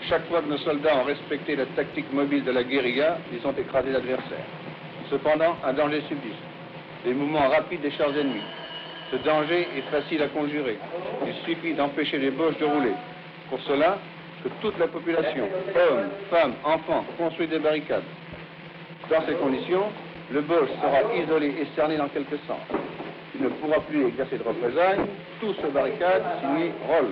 Chaque 0.07 0.25
fois 0.29 0.41
que 0.41 0.47
nos 0.47 0.59
soldats 0.59 0.95
ont 0.95 1.03
respecté 1.03 1.57
la 1.57 1.65
tactique 1.65 2.11
mobile 2.13 2.45
de 2.45 2.51
la 2.51 2.63
guérilla, 2.63 3.17
ils 3.33 3.45
ont 3.45 3.51
écrasé 3.51 3.91
l'adversaire. 3.91 4.45
Cependant, 5.09 5.57
un 5.65 5.73
danger 5.73 6.01
subsiste. 6.07 6.39
Les 7.05 7.13
mouvements 7.13 7.49
rapides 7.49 7.81
des 7.81 7.91
chars 7.91 8.15
ennemis. 8.15 8.43
Ce 9.11 9.17
danger 9.17 9.67
est 9.75 9.91
facile 9.91 10.21
à 10.21 10.27
conjurer. 10.27 10.77
Il 11.27 11.33
suffit 11.45 11.73
d'empêcher 11.73 12.17
les 12.17 12.31
Boches 12.31 12.57
de 12.59 12.65
rouler. 12.65 12.93
Pour 13.49 13.59
cela, 13.63 13.97
que 14.41 14.49
toute 14.61 14.79
la 14.79 14.87
population, 14.87 15.49
hommes, 15.75 16.09
femmes, 16.29 16.53
enfants, 16.63 17.03
construit 17.17 17.47
des 17.47 17.59
barricades. 17.59 18.03
Dans 19.09 19.25
ces 19.25 19.33
conditions, 19.33 19.85
le 20.31 20.41
Boche 20.41 20.69
sera 20.81 21.13
isolé 21.15 21.47
et 21.47 21.67
cerné 21.75 21.97
dans 21.97 22.09
quelque 22.09 22.37
sens. 22.47 22.61
Il 23.33 23.41
ne 23.43 23.49
pourra 23.49 23.79
plus 23.81 24.07
exercer 24.07 24.37
de 24.37 24.43
représailles. 24.43 24.99
Tous 25.41 25.53
se 25.55 25.67
barricade, 25.67 26.23
signé 26.39 26.71
Roll. 26.87 27.09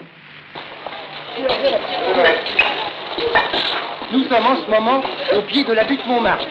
Nous 4.12 4.24
sommes 4.26 4.46
en 4.46 4.56
ce 4.58 4.70
moment 4.70 5.02
au 5.36 5.42
pied 5.42 5.64
de 5.64 5.74
la 5.74 5.86
butte 5.86 6.06
Montmartre. 6.06 6.46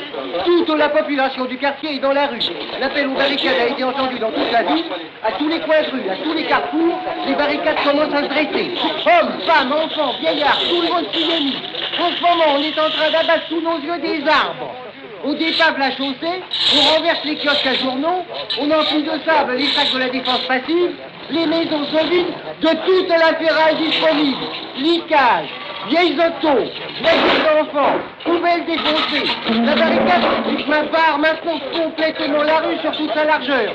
Toute 0.44 0.68
la 0.76 0.88
population 0.88 1.44
du 1.44 1.56
quartier 1.58 1.94
est 1.94 2.00
dans 2.00 2.12
la 2.12 2.26
rue. 2.26 2.40
L'appel 2.80 3.06
aux 3.06 3.14
barricades 3.14 3.60
a 3.60 3.66
été 3.68 3.84
entendu 3.84 4.18
dans 4.18 4.32
toute 4.32 4.50
la 4.50 4.64
ville. 4.64 4.84
À 5.22 5.30
tous 5.32 5.48
les 5.48 5.60
coins 5.60 5.82
de 5.82 5.90
rue, 5.90 6.10
à 6.10 6.16
tous 6.16 6.34
les 6.34 6.44
carrefours, 6.46 6.98
les 7.24 7.34
barricades 7.34 7.78
commencent 7.84 8.14
à 8.14 8.24
se 8.24 8.28
dresser. 8.28 8.72
Hommes, 9.06 9.40
femmes, 9.46 9.72
enfants, 9.72 10.14
vieillards, 10.18 10.58
tout 10.68 10.82
le 10.82 10.88
monde 10.88 11.06
s'y 11.12 11.22
est. 11.22 12.02
En 12.02 12.10
ce 12.10 12.20
moment, 12.20 12.56
on 12.56 12.62
est 12.62 12.78
en 12.78 12.90
train 12.90 13.10
d'abattre 13.12 13.46
sous 13.48 13.60
nos 13.60 13.78
yeux 13.78 13.98
des 14.00 14.26
arbres. 14.28 14.74
On 15.24 15.32
dépave 15.32 15.78
la 15.78 15.90
chaussée, 15.92 16.42
on 16.76 16.94
renverse 16.94 17.24
les 17.24 17.36
kiosques 17.36 17.66
à 17.66 17.74
journaux, 17.74 18.24
on 18.60 18.70
enfouit 18.70 19.02
de 19.02 19.18
sable 19.24 19.56
les 19.56 19.66
sacs 19.66 19.92
de 19.92 19.98
la 19.98 20.08
défense 20.08 20.40
passive, 20.46 20.92
les 21.30 21.46
maisons 21.46 21.84
sont 21.86 22.06
vides 22.06 22.34
de 22.60 22.68
toute 22.68 23.08
la 23.08 23.34
ferraille 23.34 23.76
disponible. 23.76 24.44
Liquage, 24.76 25.48
vieilles 25.88 26.14
autos, 26.14 26.70
voitures 27.00 27.42
d'enfants, 27.44 27.98
poubelles 28.24 28.66
défoncées. 28.66 29.30
La 29.64 29.74
barricade 29.74 30.22
ma 30.68 30.82
part 30.84 31.18
maintenant 31.18 31.60
complètement 31.72 32.42
la 32.42 32.58
rue 32.58 32.78
sur 32.80 32.92
toute 32.96 33.12
sa 33.14 33.24
largeur. 33.24 33.74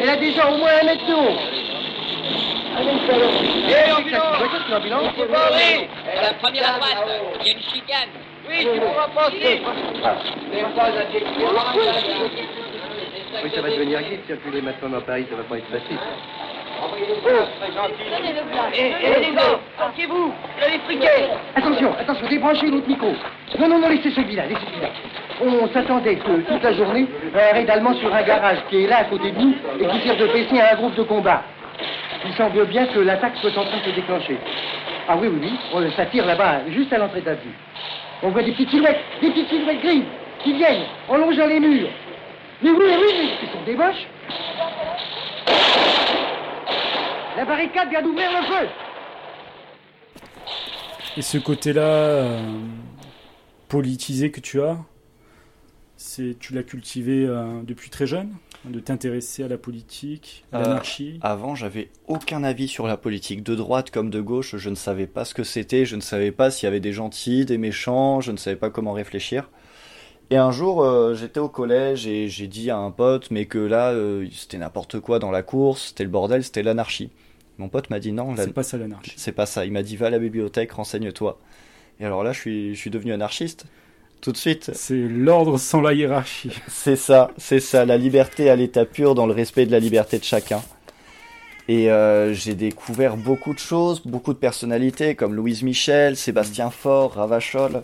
Elle 0.00 0.10
a 0.10 0.16
déjà 0.16 0.50
au 0.50 0.58
moins 0.58 0.70
un 0.82 0.86
mètre 0.86 1.06
de 1.06 1.14
haut. 1.14 1.38
Hé, 3.68 3.90
l'ambulance 4.70 5.12
La 6.22 6.34
première 6.34 6.68
à 6.68 6.78
droite, 6.78 7.06
il 7.40 7.46
y 7.46 7.50
a 7.50 7.52
une 7.52 7.62
chicane. 7.62 8.21
Oui, 13.42 13.50
ça 13.54 13.62
va 13.62 13.70
devenir 13.70 13.98
vite, 14.00 14.26
circuler 14.26 14.60
maintenant 14.60 14.90
dans 14.90 15.00
Paris, 15.00 15.26
ça 15.30 15.36
va 15.36 15.42
pas 15.44 15.56
être 15.56 15.70
facile. 15.70 15.98
Sortez-vous 19.78 20.32
Il 20.56 20.62
y 20.62 20.64
a 20.64 20.70
des 20.70 20.78
friquets 20.80 21.30
Attention, 21.54 21.94
attention, 21.98 22.28
débranchez 22.28 22.66
l'autre 22.70 22.88
micro. 22.88 23.12
Non, 23.58 23.68
non, 23.68 23.78
non, 23.78 23.88
laissez 23.88 24.10
celui-là, 24.10 24.46
laissez 24.46 24.60
celui-là. 24.66 24.88
On 25.40 25.68
s'attendait 25.72 26.16
que 26.16 26.40
toute 26.42 26.62
la 26.62 26.72
journée, 26.74 27.06
un 27.34 27.52
raid 27.54 27.70
allemand 27.70 27.94
sur 27.94 28.14
un 28.14 28.22
garage 28.22 28.58
qui 28.68 28.84
est 28.84 28.86
là 28.86 28.98
à 28.98 29.04
côté 29.04 29.30
de 29.30 29.38
nous 29.38 29.54
et 29.80 29.86
qui 29.86 30.00
sert 30.06 30.16
de 30.16 30.26
PC 30.26 30.60
à 30.60 30.72
un 30.72 30.76
groupe 30.76 30.94
de 30.94 31.02
combat. 31.02 31.42
Il 32.24 32.34
semble 32.34 32.66
bien 32.66 32.86
que 32.86 33.00
l'attaque 33.00 33.36
soit 33.36 33.56
en 33.56 33.64
train 33.64 33.78
de 33.78 33.84
se 33.84 33.90
déclencher. 33.90 34.38
Ah 35.08 35.16
oui, 35.18 35.28
oui, 35.28 35.38
oui, 35.42 35.52
oh, 35.74 35.80
ça 35.96 36.06
tire 36.06 36.26
là-bas, 36.26 36.60
juste 36.68 36.92
à 36.92 36.98
l'entrée 36.98 37.22
de 37.22 37.26
la 37.26 37.34
vue. 37.34 37.50
On 38.22 38.30
voit 38.30 38.42
des 38.42 38.52
petites 38.52 38.70
silhouettes, 38.70 39.00
des 39.20 39.30
petites 39.30 39.48
silhouettes 39.48 39.80
grises 39.80 40.04
qui 40.44 40.52
viennent 40.52 40.84
en 41.08 41.16
longeant 41.16 41.46
les 41.46 41.58
murs. 41.58 41.90
Mais 42.62 42.70
oui, 42.70 42.84
oui, 42.86 43.12
oui, 43.18 43.30
ce 43.40 43.52
sont 43.52 43.64
des 43.64 43.74
boches. 43.74 44.06
La 47.36 47.44
barricade 47.44 47.90
vient 47.90 48.02
d'ouvrir 48.02 48.30
le 48.30 48.46
feu. 48.46 48.68
Et 51.16 51.22
ce 51.22 51.38
côté-là 51.38 51.82
euh, 51.82 52.40
politisé 53.68 54.30
que 54.30 54.40
tu 54.40 54.62
as, 54.62 54.76
c'est 55.96 56.38
tu 56.38 56.54
l'as 56.54 56.62
cultivé 56.62 57.26
euh, 57.26 57.60
depuis 57.64 57.90
très 57.90 58.06
jeune? 58.06 58.32
De 58.64 58.78
t'intéresser 58.80 59.42
à 59.42 59.48
la 59.48 59.58
politique, 59.58 60.44
à 60.52 60.58
Euh, 60.58 60.62
l'anarchie 60.62 61.18
Avant, 61.20 61.54
j'avais 61.54 61.90
aucun 62.06 62.44
avis 62.44 62.68
sur 62.68 62.86
la 62.86 62.96
politique, 62.96 63.42
de 63.42 63.54
droite 63.54 63.90
comme 63.90 64.08
de 64.10 64.20
gauche. 64.20 64.56
Je 64.56 64.70
ne 64.70 64.74
savais 64.76 65.06
pas 65.06 65.24
ce 65.24 65.34
que 65.34 65.42
c'était, 65.44 65.84
je 65.84 65.96
ne 65.96 66.00
savais 66.00 66.30
pas 66.32 66.50
s'il 66.50 66.66
y 66.66 66.68
avait 66.68 66.80
des 66.80 66.92
gentils, 66.92 67.44
des 67.44 67.58
méchants, 67.58 68.20
je 68.20 68.30
ne 68.32 68.36
savais 68.36 68.56
pas 68.56 68.70
comment 68.70 68.92
réfléchir. 68.92 69.50
Et 70.30 70.36
un 70.36 70.50
jour, 70.52 70.82
euh, 70.82 71.14
j'étais 71.14 71.40
au 71.40 71.48
collège 71.48 72.06
et 72.06 72.28
j'ai 72.28 72.46
dit 72.46 72.70
à 72.70 72.78
un 72.78 72.90
pote, 72.90 73.30
mais 73.30 73.46
que 73.46 73.58
là, 73.58 73.90
euh, 73.90 74.26
c'était 74.32 74.58
n'importe 74.58 75.00
quoi 75.00 75.18
dans 75.18 75.30
la 75.30 75.42
course, 75.42 75.88
c'était 75.88 76.04
le 76.04 76.10
bordel, 76.10 76.42
c'était 76.44 76.62
l'anarchie. 76.62 77.10
Mon 77.58 77.68
pote 77.68 77.90
m'a 77.90 77.98
dit 78.00 78.12
non, 78.12 78.32
la- 78.34 78.44
C'est 78.44 78.52
pas 78.52 78.62
ça 78.62 78.78
l'anarchie. 78.78 79.12
c'est 79.16 79.32
pas 79.32 79.44
ça. 79.46 79.66
Il 79.66 79.72
m'a 79.72 79.82
dit 79.82 79.96
va 79.96 80.06
à 80.06 80.10
la 80.10 80.18
bibliothèque, 80.18 80.72
renseigne-toi. 80.72 81.38
Et 82.00 82.04
alors 82.06 82.24
là, 82.24 82.32
je 82.32 82.40
suis, 82.40 82.74
je 82.74 82.80
suis 82.80 82.90
devenu 82.90 83.12
anarchiste. 83.12 83.66
Tout 84.22 84.30
de 84.30 84.36
suite. 84.36 84.70
C'est 84.72 84.94
l'ordre 84.94 85.58
sans 85.58 85.80
la 85.80 85.94
hiérarchie. 85.94 86.52
C'est 86.68 86.94
ça, 86.94 87.32
c'est 87.38 87.58
ça, 87.58 87.84
la 87.84 87.98
liberté 87.98 88.48
à 88.50 88.54
l'état 88.54 88.84
pur 88.84 89.16
dans 89.16 89.26
le 89.26 89.32
respect 89.32 89.66
de 89.66 89.72
la 89.72 89.80
liberté 89.80 90.16
de 90.16 90.24
chacun. 90.24 90.62
Et 91.66 91.90
euh, 91.90 92.32
j'ai 92.32 92.54
découvert 92.54 93.16
beaucoup 93.16 93.52
de 93.52 93.58
choses, 93.58 94.00
beaucoup 94.06 94.32
de 94.32 94.38
personnalités 94.38 95.16
comme 95.16 95.34
Louise 95.34 95.64
Michel, 95.64 96.16
Sébastien 96.16 96.70
Faure, 96.70 97.14
Ravachol. 97.14 97.82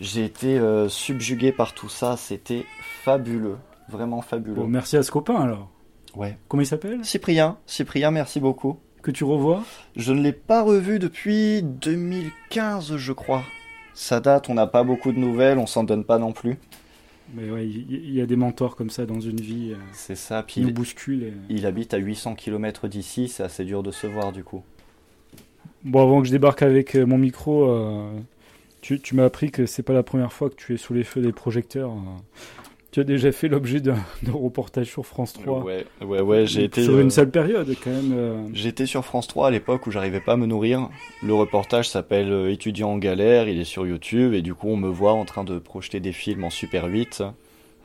J'ai 0.00 0.24
été 0.24 0.58
euh, 0.58 0.88
subjugué 0.88 1.52
par 1.52 1.74
tout 1.74 1.90
ça, 1.90 2.16
c'était 2.16 2.64
fabuleux, 3.04 3.58
vraiment 3.90 4.22
fabuleux. 4.22 4.62
Bon, 4.62 4.68
merci 4.68 4.96
à 4.96 5.02
ce 5.02 5.10
copain 5.10 5.36
alors. 5.36 5.68
Ouais. 6.16 6.38
Comment 6.48 6.62
il 6.62 6.66
s'appelle? 6.66 7.04
Cyprien, 7.04 7.58
Cyprien, 7.66 8.10
merci 8.10 8.40
beaucoup. 8.40 8.78
Que 9.02 9.10
tu 9.10 9.24
revois? 9.24 9.62
Je 9.96 10.14
ne 10.14 10.22
l'ai 10.22 10.32
pas 10.32 10.62
revu 10.62 10.98
depuis 10.98 11.62
2015, 11.62 12.96
je 12.96 13.12
crois. 13.12 13.42
Ça 14.00 14.20
date, 14.20 14.48
on 14.48 14.54
n'a 14.54 14.68
pas 14.68 14.84
beaucoup 14.84 15.10
de 15.10 15.18
nouvelles, 15.18 15.58
on 15.58 15.66
s'en 15.66 15.82
donne 15.82 16.04
pas 16.04 16.18
non 16.18 16.30
plus. 16.32 16.56
Mais 17.34 17.50
ouais, 17.50 17.66
il 17.66 17.90
il 17.90 18.14
y, 18.14 18.20
a 18.20 18.26
des 18.26 18.36
mentors 18.36 18.76
comme 18.76 18.90
ça 18.90 19.04
dans 19.06 19.18
une 19.20 19.40
vie 19.40 19.72
euh, 19.72 19.76
C'est 19.92 20.14
ça, 20.14 20.44
puis 20.44 20.60
nous 20.60 20.68
il, 20.68 20.74
bousculent. 20.74 21.24
et- 21.24 21.32
il 21.50 21.66
habite 21.66 21.92
à 21.94 21.96
800 21.98 22.36
km 22.36 22.86
d'ici, 22.86 23.26
c'est 23.26 23.42
assez 23.42 23.64
dur 23.64 23.82
de 23.82 23.90
se 23.90 24.06
voir 24.06 24.30
du 24.30 24.44
coup. 24.44 24.62
Bon, 25.82 26.00
avant 26.02 26.20
que 26.22 26.28
je 26.28 26.32
débarque 26.32 26.62
avec 26.62 26.94
euh, 26.94 27.06
mon 27.06 27.18
micro, 27.18 27.68
euh, 27.68 28.08
tu, 28.82 29.00
tu 29.00 29.16
m'as 29.16 29.24
appris 29.24 29.50
que 29.50 29.66
c'est 29.66 29.82
pas 29.82 29.92
la 29.94 30.04
première 30.04 30.32
fois 30.32 30.48
que 30.48 30.54
tu 30.54 30.74
es 30.74 30.76
sous 30.76 30.94
les 30.94 31.02
feux 31.04 31.20
des 31.20 31.32
projecteurs. 31.32 31.90
euh. 31.90 32.38
Tu 32.90 33.00
as 33.00 33.04
déjà 33.04 33.32
fait 33.32 33.48
l'objet 33.48 33.80
d'un 33.80 33.96
reportage 34.32 34.86
sur 34.86 35.04
France 35.04 35.34
3. 35.34 35.62
Ouais, 35.62 35.84
ouais, 36.00 36.20
ouais, 36.22 36.46
j'ai 36.46 36.64
été. 36.64 36.82
Sur 36.82 36.94
euh, 36.94 37.02
une 37.02 37.10
seule 37.10 37.30
période, 37.30 37.68
quand 37.84 37.90
même. 37.90 38.12
euh. 38.14 38.42
J'étais 38.54 38.86
sur 38.86 39.04
France 39.04 39.28
3 39.28 39.48
à 39.48 39.50
l'époque 39.50 39.86
où 39.86 39.90
j'arrivais 39.90 40.20
pas 40.20 40.32
à 40.32 40.36
me 40.36 40.46
nourrir. 40.46 40.88
Le 41.22 41.34
reportage 41.34 41.88
s'appelle 41.88 42.32
euh, 42.32 42.50
Étudiant 42.50 42.90
en 42.92 42.96
galère, 42.98 43.46
il 43.46 43.60
est 43.60 43.64
sur 43.64 43.86
YouTube 43.86 44.32
et 44.32 44.40
du 44.40 44.54
coup 44.54 44.68
on 44.68 44.76
me 44.78 44.88
voit 44.88 45.12
en 45.12 45.26
train 45.26 45.44
de 45.44 45.58
projeter 45.58 46.00
des 46.00 46.12
films 46.12 46.44
en 46.44 46.50
Super 46.50 46.86
8. 46.86 47.22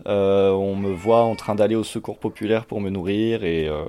Euh, 0.07 0.51
on 0.51 0.75
me 0.77 0.91
voit 0.93 1.21
en 1.23 1.35
train 1.35 1.55
d'aller 1.55 1.75
au 1.75 1.83
secours 1.83 2.17
populaire 2.17 2.65
pour 2.65 2.79
me 2.79 2.89
nourrir 2.89 3.43
et 3.43 3.67
euh, 3.67 3.83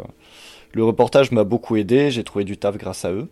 le 0.72 0.85
reportage 0.85 1.31
m'a 1.31 1.44
beaucoup 1.44 1.77
aidé, 1.77 2.11
j'ai 2.11 2.24
trouvé 2.24 2.44
du 2.44 2.57
taf 2.57 2.77
grâce 2.77 3.05
à 3.05 3.12
eux. 3.12 3.29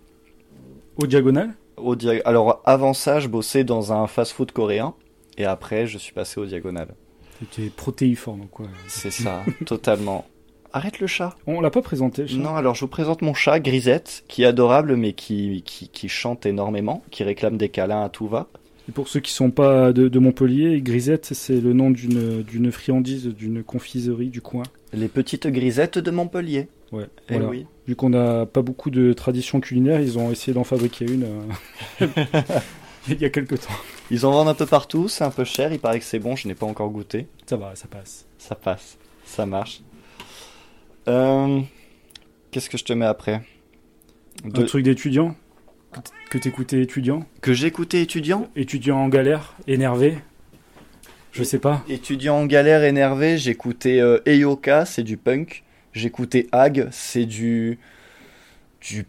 Au 1.03 1.07
diagonal? 1.09 1.51
Au 1.77 1.97
dia- 1.97 2.23
Alors 2.25 2.63
avant 2.65 2.93
ça, 2.95 3.19
je 3.19 3.27
bossais 3.27 3.65
dans 3.65 3.93
un 3.93 4.07
fast-food 4.07 4.53
coréen 4.53 4.95
et 5.37 5.45
après 5.45 5.87
je 5.89 5.99
suis 5.99 6.13
passé 6.13 6.41
au 6.41 6.47
diagonal. 6.47 6.89
Tu 7.51 7.65
es 7.65 7.71
protéiforme, 7.71 8.47
quoi. 8.51 8.67
C'est 8.89 9.11
ça, 9.11 9.43
totalement. 9.67 10.25
Arrête 10.75 11.01
le 11.01 11.07
chat. 11.07 11.37
On 11.47 11.61
l'a 11.61 11.71
pas 11.71 11.83
présenté, 11.83 12.23
le 12.23 12.29
chat 12.29 12.37
Non, 12.39 12.57
alors 12.57 12.75
je 12.75 12.81
vous 12.81 12.89
présente 12.89 13.21
mon 13.23 13.35
chat, 13.35 13.61
Grisette, 13.61 14.25
qui 14.29 14.43
est 14.43 14.47
adorable, 14.47 14.97
mais 14.97 15.13
qui, 15.13 15.63
qui, 15.67 15.89
qui 15.89 16.09
chante 16.09 16.47
énormément, 16.47 17.03
qui 17.11 17.25
réclame 17.25 17.59
des 17.59 17.69
câlins 17.69 18.03
à 18.05 18.09
tout 18.09 18.27
va. 18.27 18.49
Et 18.89 18.93
pour 18.93 19.07
ceux 19.09 19.21
qui 19.21 19.33
sont 19.33 19.51
pas 19.51 19.93
de, 19.93 20.09
de 20.09 20.19
Montpellier, 20.19 20.81
Grisette, 20.81 21.27
c'est 21.35 21.61
le 21.61 21.73
nom 21.73 21.91
d'une 21.91 22.43
d'une 22.43 22.73
friandise, 22.73 23.27
d'une 23.29 23.63
confiserie 23.63 24.29
du 24.29 24.41
coin. 24.41 24.65
Les 24.93 25.09
petites 25.09 25.47
grisettes 25.47 25.99
de 25.99 26.11
Montpellier. 26.11 26.69
Ouais, 26.91 27.07
Eh 27.29 27.35
voilà. 27.35 27.49
oui. 27.49 27.67
Vu 27.87 27.95
qu'on 27.95 28.11
n'a 28.11 28.45
pas 28.47 28.63
beaucoup 28.63 28.91
de 28.91 29.13
traditions 29.13 29.61
culinaires, 29.61 30.01
ils 30.01 30.19
ont 30.19 30.31
essayé 30.33 30.53
d'en 30.53 30.65
fabriquer 30.65 31.05
une 31.05 31.25
euh, 32.01 32.07
il 33.09 33.21
y 33.21 33.25
a 33.25 33.31
quelques 33.31 33.61
temps. 33.61 33.75
Ils 34.13 34.25
en 34.27 34.31
vendent 34.31 34.49
un 34.49 34.55
peu 34.55 34.67
partout, 34.67 35.09
c'est 35.09 35.25
un 35.25 35.31
peu 35.31 35.43
cher, 35.45 35.73
il 35.73 35.79
paraît 35.81 35.99
que 35.99 36.05
c'est 36.05 36.19
bon, 36.21 36.37
je 36.37 36.47
n'ai 36.47 36.55
pas 36.55 36.67
encore 36.67 36.91
goûté. 36.91 37.27
Ça 37.47 37.57
va, 37.57 37.75
ça 37.75 37.89
passe. 37.89 38.27
Ça 38.39 38.55
passe, 38.55 38.97
ça 39.25 39.47
marche. 39.47 39.81
Euh, 41.09 41.61
Qu'est-ce 42.51 42.69
que 42.71 42.77
je 42.79 42.85
te 42.85 42.93
mets 42.93 43.07
après 43.07 43.43
De- 44.45 44.63
Un 44.63 44.67
truc 44.67 44.85
d'étudiant 44.85 45.35
que 46.31 46.39
t'écoutais 46.39 46.81
étudiant 46.83 47.25
Que 47.41 47.53
j'écoutais 47.53 48.01
étudiant 48.03 48.49
Étudiant 48.57 48.99
en 48.99 49.09
galère, 49.09 49.55
énervé 49.67 50.19
Je 51.33 51.43
sais 51.43 51.59
pas. 51.59 51.83
Étudiant 51.89 52.37
en 52.37 52.47
galère 52.47 52.85
énervé, 52.85 53.39
j'écoutais 53.39 53.99
euh, 54.01 54.21
Eyoka, 54.27 54.85
c'est 54.85 55.03
du 55.03 55.17
punk. 55.17 55.65
J'écoutais 55.95 56.47
Hag, 56.53 56.89
c'est 56.91 57.25
du. 57.27 57.79
du. 58.81 59.07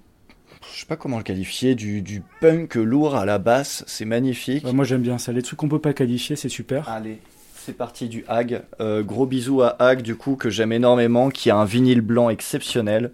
Je 0.73 0.79
sais 0.79 0.86
pas 0.86 0.95
comment 0.95 1.17
le 1.17 1.23
qualifier, 1.23 1.75
du, 1.75 2.01
du 2.01 2.21
punk 2.41 2.75
lourd 2.75 3.15
à 3.15 3.25
la 3.25 3.38
basse, 3.38 3.83
c'est 3.88 4.05
magnifique. 4.05 4.65
Ouais, 4.65 4.73
moi 4.73 4.86
j'aime 4.86 5.01
bien 5.01 5.17
ça. 5.17 5.31
Les 5.31 5.43
trucs 5.43 5.59
qu'on 5.59 5.69
peut 5.69 5.79
pas 5.79 5.93
qualifier, 5.93 6.36
c'est 6.36 6.49
super. 6.49 6.89
Allez, 6.89 7.19
c'est 7.55 7.77
parti 7.77 8.09
du 8.09 8.25
Hag. 8.27 8.63
Euh, 8.79 9.03
gros 9.03 9.27
bisous 9.27 9.62
à 9.62 9.75
Hag, 9.79 10.01
du 10.01 10.15
coup, 10.15 10.36
que 10.36 10.49
j'aime 10.49 10.71
énormément, 10.71 11.29
qui 11.29 11.51
a 11.51 11.57
un 11.57 11.65
vinyle 11.65 12.01
blanc 12.01 12.29
exceptionnel 12.29 13.12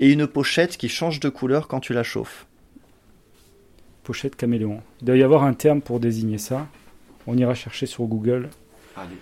et 0.00 0.10
une 0.10 0.26
pochette 0.26 0.76
qui 0.76 0.88
change 0.88 1.20
de 1.20 1.28
couleur 1.28 1.68
quand 1.68 1.80
tu 1.80 1.92
la 1.92 2.02
chauffes. 2.02 2.46
Pochette 4.02 4.36
caméléon. 4.36 4.80
Il 5.00 5.06
doit 5.06 5.16
y 5.16 5.22
avoir 5.22 5.44
un 5.44 5.54
terme 5.54 5.82
pour 5.82 6.00
désigner 6.00 6.38
ça. 6.38 6.66
On 7.26 7.36
ira 7.36 7.54
chercher 7.54 7.86
sur 7.86 8.04
Google 8.04 8.50
Allez, 8.96 9.16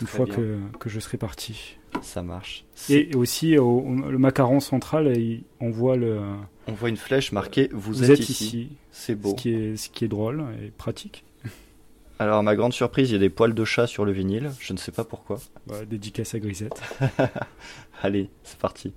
une 0.00 0.06
fois 0.06 0.26
que 0.26 0.88
je 0.88 1.00
serai 1.00 1.18
parti. 1.18 1.76
Ça 2.02 2.22
marche. 2.22 2.64
Et 2.88 3.14
aussi, 3.14 3.58
au, 3.58 3.82
le 4.08 4.18
macaron 4.18 4.60
central, 4.60 5.16
il- 5.16 5.44
on 5.60 5.70
voit 5.70 5.96
le. 5.96 6.20
On 6.68 6.72
voit 6.72 6.88
une 6.88 6.96
flèche 6.96 7.32
marquée 7.32 7.68
Vous, 7.72 7.92
Vous 7.92 8.04
êtes, 8.04 8.20
êtes 8.20 8.28
ici. 8.28 8.44
ici. 8.44 8.68
C'est 8.90 9.12
Ce 9.14 9.18
beau. 9.18 9.34
qui, 9.34 9.50
est, 9.54 9.76
ce 9.76 9.88
qui 9.90 10.04
est 10.04 10.08
drôle 10.08 10.44
et 10.64 10.70
pratique. 10.70 11.24
Alors, 12.18 12.38
à 12.38 12.42
ma 12.42 12.56
grande 12.56 12.72
surprise, 12.72 13.10
il 13.10 13.12
y 13.12 13.16
a 13.16 13.18
des 13.20 13.28
poils 13.30 13.52
de 13.54 13.64
chat 13.64 13.86
sur 13.86 14.04
le 14.06 14.12
vinyle. 14.12 14.50
Je 14.58 14.72
ne 14.72 14.78
sais 14.78 14.90
pas 14.92 15.04
pourquoi. 15.04 15.38
Voilà, 15.66 15.84
dédicace 15.84 16.34
à 16.34 16.38
Grisette. 16.38 16.80
Allez, 18.02 18.30
c'est 18.42 18.58
parti. 18.58 18.92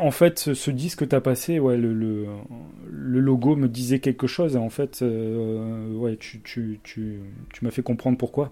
Ah, 0.00 0.04
en 0.04 0.10
fait, 0.10 0.38
ce, 0.38 0.54
ce 0.54 0.70
disque 0.70 1.00
que 1.00 1.04
t'as 1.04 1.20
passé, 1.20 1.58
ouais, 1.58 1.76
le, 1.76 1.92
le, 1.92 2.26
le 2.90 3.20
logo 3.20 3.56
me 3.56 3.68
disait 3.68 3.98
quelque 3.98 4.26
chose. 4.26 4.54
Et 4.56 4.58
en 4.58 4.70
fait, 4.70 5.00
euh, 5.02 5.92
ouais, 5.94 6.16
tu, 6.18 6.40
tu, 6.42 6.80
tu, 6.84 7.20
tu 7.52 7.64
m'as 7.64 7.70
fait 7.70 7.82
comprendre 7.82 8.16
pourquoi. 8.18 8.50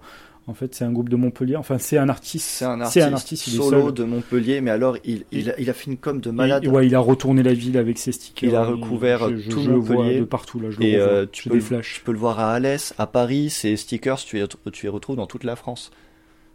En 0.49 0.55
fait, 0.55 0.77
c'est 0.77 0.85
un 0.85 0.93
groupe 0.93 1.09
de 1.09 1.17
Montpellier. 1.17 1.57
Enfin, 1.57 1.77
c'est 1.79 1.99
un 1.99 2.09
artiste. 2.09 2.47
C'est 2.47 2.65
un 2.65 2.81
artiste, 2.81 3.49
il 3.49 3.55
est 3.55 3.57
solo 3.57 3.87
seul. 3.87 3.95
de 3.95 4.05
Montpellier, 4.05 4.61
mais 4.61 4.71
alors 4.71 4.97
il, 5.05 5.25
il, 5.33 5.51
a, 5.51 5.59
il 5.59 5.69
a 5.69 5.73
fait 5.73 5.91
une 5.91 5.97
com 5.97 6.21
de 6.21 6.31
malade. 6.31 6.65
ouais, 6.69 6.87
il 6.87 6.95
a 6.95 7.01
retourné 7.01 7.43
la 7.43 7.53
ville 7.53 7.77
avec 7.77 7.99
ses 7.99 8.13
stickers. 8.13 8.49
Il 8.51 8.55
a 8.55 8.65
recouvert 8.65 9.29
Je- 9.31 9.37
je- 9.39 9.51
tout 9.51 9.61
je 9.61 9.71
le 9.71 9.77
vois 9.77 9.97
Montpellier. 9.97 10.21
de 10.21 10.25
partout 10.25 10.61
là. 10.61 10.71
Je 10.71 10.79
le 10.79 10.85
et 10.85 10.97
euh, 10.97 11.27
tu, 11.31 11.43
J'ai 11.45 11.51
peux 11.51 11.57
des 11.57 11.61
le, 11.63 11.67
flashs. 11.67 11.95
tu 11.97 12.01
peux 12.03 12.13
le 12.13 12.19
voir 12.19 12.39
à 12.39 12.53
Alès, 12.53 12.95
à 12.97 13.09
Paris. 13.09 13.51
Ces 13.51 13.77
stickers, 13.77 14.19
tu, 14.19 14.37
les- 14.37 14.47
tu 14.73 14.87
les 14.87 14.91
retrouves 14.91 15.17
dans 15.17 15.27
toute 15.27 15.43
la 15.43 15.57
France. 15.57 15.91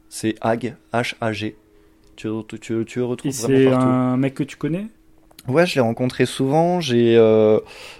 C'est 0.08 0.36
HAG, 0.40 0.76
H-A-G. 0.94 1.58
Tu, 2.22 2.28
tu, 2.48 2.60
tu, 2.60 2.86
tu 2.86 3.00
les 3.00 3.06
retrouves 3.06 3.30
Et 3.30 3.34
c'est 3.34 3.64
vraiment 3.66 3.72
partout. 3.72 3.88
un 3.88 4.18
mec 4.18 4.36
que 4.36 4.44
tu 4.44 4.56
connais? 4.58 4.86
Ouais, 5.48 5.66
je 5.66 5.74
l'ai 5.74 5.82
rencontré 5.82 6.28
souvent. 6.28 6.80
J'ai 6.82 7.18
euh, 7.18 7.58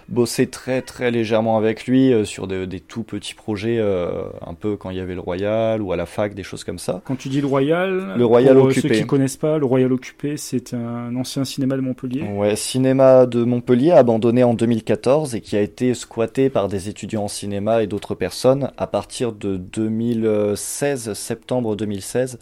bossé 0.08 0.46
très 0.46 0.80
très 0.80 1.10
légèrement 1.10 1.56
avec 1.56 1.86
lui 1.86 2.12
euh, 2.12 2.24
sur 2.24 2.46
de- 2.46 2.66
des 2.66 2.78
tout 2.78 3.02
petits 3.02 3.34
projets, 3.34 3.78
euh, 3.80 4.22
un 4.46 4.54
peu 4.54 4.76
quand 4.76 4.90
il 4.90 4.96
y 4.96 5.00
avait 5.00 5.16
le 5.16 5.20
Royal 5.20 5.82
ou 5.82 5.90
à 5.92 5.96
la 5.96 6.06
fac, 6.06 6.34
des 6.34 6.44
choses 6.44 6.62
comme 6.62 6.78
ça. 6.78 7.00
Quand 7.04 7.16
tu 7.16 7.28
dis 7.28 7.40
le 7.40 7.48
Royal, 7.48 8.12
Le 8.16 8.24
Royal 8.24 8.54
pour 8.56 8.66
occupé. 8.66 8.88
ceux 8.88 8.94
qui 8.94 9.06
connaissent 9.06 9.36
pas, 9.36 9.58
le 9.58 9.66
Royal 9.66 9.92
Occupé, 9.92 10.36
c'est 10.36 10.72
un 10.72 11.16
ancien 11.16 11.44
cinéma 11.44 11.74
de 11.74 11.80
Montpellier. 11.80 12.22
Ouais, 12.22 12.54
cinéma 12.54 13.26
de 13.26 13.42
Montpellier, 13.42 13.90
abandonné 13.90 14.44
en 14.44 14.54
2014 14.54 15.34
et 15.34 15.40
qui 15.40 15.56
a 15.56 15.60
été 15.62 15.94
squatté 15.94 16.48
par 16.48 16.68
des 16.68 16.88
étudiants 16.88 17.24
en 17.24 17.28
cinéma 17.28 17.82
et 17.82 17.88
d'autres 17.88 18.14
personnes 18.14 18.70
à 18.78 18.86
partir 18.86 19.32
de 19.32 19.56
2016, 19.56 21.12
septembre 21.14 21.74
2016. 21.74 22.38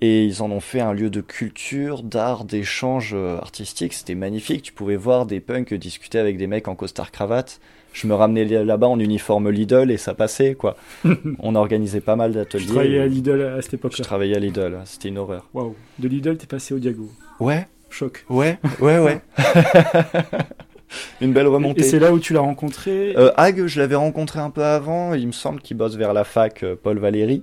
Et 0.00 0.24
ils 0.24 0.42
en 0.42 0.50
ont 0.52 0.60
fait 0.60 0.80
un 0.80 0.92
lieu 0.92 1.10
de 1.10 1.20
culture, 1.20 2.02
d'art, 2.04 2.44
d'échange 2.44 3.12
euh, 3.14 3.36
artistique. 3.38 3.92
C'était 3.92 4.14
magnifique. 4.14 4.62
Tu 4.62 4.72
pouvais 4.72 4.94
voir 4.96 5.26
des 5.26 5.40
punks 5.40 5.74
discuter 5.74 6.18
avec 6.18 6.38
des 6.38 6.46
mecs 6.46 6.68
en 6.68 6.76
costard 6.76 7.10
cravate. 7.10 7.60
Je 7.92 8.06
me 8.06 8.14
ramenais 8.14 8.44
là-bas 8.44 8.86
en 8.86 9.00
uniforme 9.00 9.50
Lidl 9.50 9.90
et 9.90 9.96
ça 9.96 10.14
passait, 10.14 10.54
quoi. 10.54 10.76
On 11.40 11.56
organisait 11.56 12.00
pas 12.00 12.14
mal 12.14 12.32
d'ateliers. 12.32 12.64
Tu 12.66 12.70
travaillais 12.70 13.00
à 13.00 13.06
Lidl 13.06 13.42
à 13.42 13.62
cette 13.62 13.72
Je 13.72 13.76
époque-là. 13.76 14.04
travaillais 14.04 14.36
à 14.36 14.38
Lidl. 14.38 14.78
C'était 14.84 15.08
une 15.08 15.18
horreur. 15.18 15.48
Waouh. 15.52 15.74
De 15.98 16.06
Lidl, 16.06 16.36
t'es 16.36 16.46
passé 16.46 16.74
au 16.74 16.78
Diago. 16.78 17.10
Ouais. 17.40 17.66
Choc. 17.90 18.24
Ouais, 18.28 18.58
ouais, 18.80 18.98
ouais. 18.98 19.20
Une 21.20 21.32
belle 21.32 21.46
remontée. 21.48 21.80
Et 21.80 21.84
c'est 21.84 21.98
là 21.98 22.12
où 22.12 22.18
tu 22.18 22.32
l'as 22.32 22.40
rencontré? 22.40 23.14
Euh, 23.16 23.30
Hag, 23.36 23.66
je 23.66 23.80
l'avais 23.80 23.94
rencontré 23.94 24.38
un 24.40 24.50
peu 24.50 24.62
avant. 24.62 25.14
Il 25.14 25.26
me 25.26 25.32
semble 25.32 25.60
qu'il 25.60 25.76
bosse 25.76 25.96
vers 25.96 26.12
la 26.12 26.24
fac, 26.24 26.62
euh, 26.62 26.76
Paul 26.80 26.98
Valéry. 26.98 27.42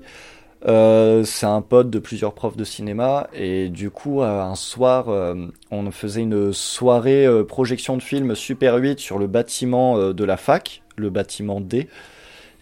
Euh, 0.68 1.24
c'est 1.24 1.46
un 1.46 1.62
pote 1.62 1.92
de 1.92 2.00
plusieurs 2.00 2.34
profs 2.34 2.58
de 2.58 2.64
cinéma. 2.64 3.28
Et 3.34 3.70
du 3.70 3.90
coup, 3.92 4.22
euh, 4.22 4.42
un 4.42 4.56
soir, 4.56 5.10
euh, 5.10 5.48
on 5.72 5.90
faisait 5.92 6.22
une 6.22 6.54
soirée 6.54 7.28
projection 7.48 7.98
de 7.98 8.02
film 8.02 8.36
Super 8.36 8.76
8 8.76 9.00
sur 9.00 9.20
le 9.20 9.28
bâtiment 9.28 10.14
de 10.14 10.24
la 10.24 10.38
fac, 10.38 10.84
le 10.98 11.10
bâtiment 11.10 11.62
D. 11.62 11.88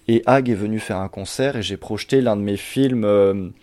Et 0.08 0.22
Hag 0.26 0.50
est 0.50 0.56
venu 0.56 0.80
faire 0.80 0.98
un 0.98 1.08
concert 1.08 1.56
et 1.56 1.62
j'ai 1.62 1.78
projeté 1.78 2.20
l'un 2.20 2.36
de 2.36 2.42
mes 2.42 2.58
films 2.58 3.54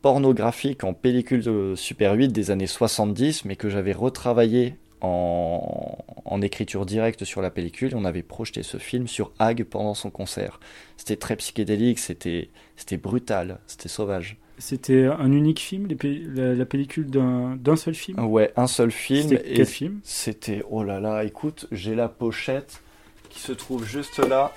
pornographiques 0.00 0.84
en 0.84 0.94
pellicule 0.94 1.42
de 1.42 1.74
Super 1.74 2.14
8 2.14 2.28
des 2.28 2.52
années 2.52 2.68
70, 2.68 3.44
mais 3.44 3.56
que 3.56 3.68
j'avais 3.68 3.92
retravaillé 3.92 4.76
en, 5.00 5.98
en 6.24 6.42
écriture 6.42 6.86
directe 6.86 7.24
sur 7.24 7.42
la 7.42 7.50
pellicule. 7.50 7.94
On 7.94 8.04
avait 8.04 8.22
projeté 8.22 8.62
ce 8.62 8.78
film 8.78 9.08
sur 9.08 9.32
Hag 9.38 9.64
pendant 9.64 9.94
son 9.94 10.10
concert. 10.10 10.60
C'était 10.96 11.16
très 11.16 11.36
psychédélique, 11.36 11.98
c'était 11.98 12.50
c'était 12.76 12.96
brutal, 12.96 13.58
c'était 13.66 13.88
sauvage. 13.88 14.36
C'était 14.58 15.04
un 15.04 15.30
unique 15.30 15.60
film, 15.60 15.86
les 15.86 16.18
la, 16.26 16.54
la 16.54 16.66
pellicule 16.66 17.06
d'un 17.06 17.56
d'un 17.56 17.76
seul 17.76 17.94
film? 17.94 18.18
Ouais, 18.24 18.52
un 18.56 18.66
seul 18.66 18.90
film. 18.90 19.28
C'était 19.28 19.54
quel 19.54 19.66
film? 19.66 20.00
C'était, 20.02 20.64
oh 20.68 20.82
là 20.82 20.98
là, 20.98 21.22
écoute, 21.22 21.66
j'ai 21.70 21.94
la 21.94 22.08
pochette 22.08 22.82
qui 23.30 23.38
se 23.38 23.52
trouve 23.52 23.84
juste 23.84 24.18
là. 24.18 24.52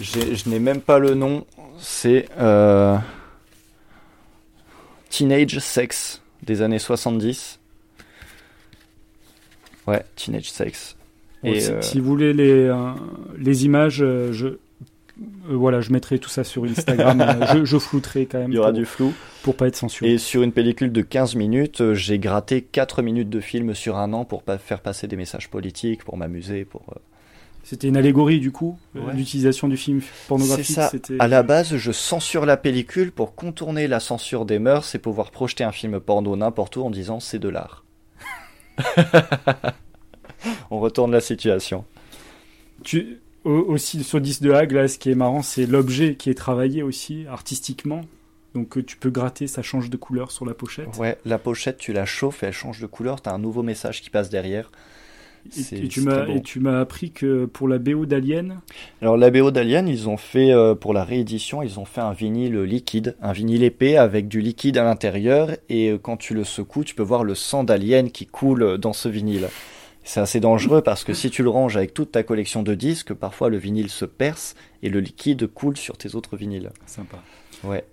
Je 0.00 0.48
n'ai 0.48 0.58
même 0.58 0.80
pas 0.80 0.98
le 0.98 1.14
nom. 1.14 1.46
C'est 1.78 2.28
euh, 2.38 2.96
Teenage 5.10 5.58
Sex 5.58 6.22
des 6.42 6.62
années 6.62 6.78
70. 6.78 7.60
Ouais, 9.86 10.02
Teenage 10.16 10.50
Sex. 10.50 10.96
Et, 11.42 11.60
si, 11.60 11.70
euh, 11.70 11.82
si 11.82 12.00
vous 12.00 12.06
voulez 12.06 12.32
les, 12.32 12.50
euh, 12.68 12.92
les 13.38 13.64
images, 13.66 14.00
euh, 14.02 14.32
je, 14.32 14.48
voilà, 15.48 15.80
je 15.82 15.92
mettrai 15.92 16.18
tout 16.18 16.30
ça 16.30 16.42
sur 16.42 16.64
Instagram. 16.64 17.22
Je, 17.54 17.64
je 17.64 17.78
flouterai 17.78 18.26
quand 18.26 18.38
même. 18.38 18.50
Il 18.50 18.54
y 18.54 18.58
aura 18.58 18.68
pour- 18.70 18.78
du 18.78 18.86
flou. 18.86 19.12
Pour 19.42 19.54
pas 19.56 19.66
être 19.68 19.76
censuré. 19.76 20.12
Et 20.12 20.18
sur 20.18 20.42
une 20.42 20.52
pellicule 20.52 20.90
de 20.90 21.02
15 21.02 21.34
minutes, 21.34 21.92
j'ai 21.92 22.18
gratté 22.18 22.62
4 22.62 23.02
minutes 23.02 23.28
de 23.28 23.40
film 23.40 23.74
sur 23.74 23.98
un 23.98 24.12
an 24.14 24.24
pour 24.24 24.42
pas 24.42 24.56
faire 24.56 24.80
passer 24.80 25.06
des 25.06 25.16
messages 25.16 25.50
politiques, 25.50 26.02
pour 26.02 26.16
m'amuser, 26.16 26.64
pour... 26.64 26.82
C'était 27.62 27.88
une 27.88 27.96
allégorie 27.96 28.40
du 28.40 28.50
coup, 28.52 28.78
Ouais. 28.94 29.12
l'utilisation 29.14 29.68
du 29.68 29.76
film 29.76 30.00
pornographique. 30.28 30.66
C'est 30.66 30.72
ça. 31.06 31.14
À 31.18 31.28
la 31.28 31.42
base, 31.42 31.76
je 31.76 31.92
censure 31.92 32.44
la 32.46 32.56
pellicule 32.56 33.10
pour 33.12 33.34
contourner 33.34 33.86
la 33.86 34.00
censure 34.00 34.44
des 34.46 34.58
mœurs 34.58 34.94
et 34.94 34.98
pouvoir 34.98 35.30
projeter 35.30 35.64
un 35.64 35.72
film 35.72 35.98
porno 36.00 36.36
n'importe 36.36 36.76
où 36.76 36.82
en 36.82 36.90
disant 36.90 37.20
c'est 37.20 37.38
de 37.38 37.48
l'art. 37.48 37.83
On 40.70 40.80
retourne 40.80 41.12
la 41.12 41.20
situation. 41.20 41.84
Tu, 42.82 43.20
au- 43.44 43.50
aussi 43.68 44.02
sur 44.04 44.18
le 44.18 44.24
disque 44.24 44.42
de 44.42 44.52
Hague, 44.52 44.72
là, 44.72 44.88
ce 44.88 44.98
qui 44.98 45.10
est 45.10 45.14
marrant, 45.14 45.42
c'est 45.42 45.66
l'objet 45.66 46.16
qui 46.16 46.30
est 46.30 46.34
travaillé 46.34 46.82
aussi 46.82 47.26
artistiquement. 47.28 48.02
Donc 48.54 48.76
euh, 48.78 48.84
tu 48.84 48.96
peux 48.96 49.10
gratter, 49.10 49.46
ça 49.46 49.62
change 49.62 49.90
de 49.90 49.96
couleur 49.96 50.30
sur 50.30 50.44
la 50.46 50.54
pochette. 50.54 50.96
Ouais, 50.98 51.18
la 51.24 51.38
pochette, 51.38 51.78
tu 51.78 51.92
la 51.92 52.04
chauffes 52.06 52.42
et 52.42 52.46
elle 52.46 52.52
change 52.52 52.80
de 52.80 52.86
couleur, 52.86 53.20
t'as 53.20 53.32
un 53.32 53.38
nouveau 53.38 53.62
message 53.62 54.00
qui 54.00 54.10
passe 54.10 54.30
derrière. 54.30 54.70
Tu 55.50 56.00
m'as 56.00 56.26
et 56.26 56.40
tu 56.42 56.60
m'as 56.60 56.80
appris 56.80 57.10
que 57.10 57.44
pour 57.44 57.68
la 57.68 57.78
BO 57.78 58.06
d'Alien, 58.06 58.60
Alors 59.02 59.16
la 59.16 59.30
BO 59.30 59.50
d'Alien, 59.50 59.88
ils 59.88 60.08
ont 60.08 60.16
fait 60.16 60.50
euh, 60.52 60.74
pour 60.74 60.92
la 60.92 61.04
réédition, 61.04 61.62
ils 61.62 61.78
ont 61.78 61.84
fait 61.84 62.00
un 62.00 62.12
vinyle 62.12 62.60
liquide, 62.62 63.16
un 63.20 63.32
vinyle 63.32 63.62
épais 63.62 63.96
avec 63.96 64.28
du 64.28 64.40
liquide 64.40 64.78
à 64.78 64.84
l'intérieur 64.84 65.50
et 65.68 65.90
euh, 65.90 65.98
quand 65.98 66.16
tu 66.16 66.34
le 66.34 66.44
secoues, 66.44 66.84
tu 66.84 66.94
peux 66.94 67.02
voir 67.02 67.24
le 67.24 67.34
sang 67.34 67.64
d'Alien 67.64 68.10
qui 68.10 68.26
coule 68.26 68.78
dans 68.78 68.92
ce 68.92 69.08
vinyle. 69.08 69.48
C'est 70.02 70.20
assez 70.20 70.40
dangereux 70.40 70.82
parce 70.82 71.02
que 71.02 71.14
si 71.14 71.30
tu 71.30 71.42
le 71.42 71.48
ranges 71.48 71.78
avec 71.78 71.94
toute 71.94 72.12
ta 72.12 72.22
collection 72.22 72.62
de 72.62 72.74
disques, 72.74 73.14
parfois 73.14 73.48
le 73.48 73.56
vinyle 73.56 73.88
se 73.88 74.04
perce 74.04 74.54
et 74.82 74.90
le 74.90 75.00
liquide 75.00 75.46
coule 75.46 75.78
sur 75.78 75.96
tes 75.96 76.14
autres 76.14 76.36
vinyles. 76.36 76.70
Sympa. 76.86 77.22
Ouais. 77.64 77.84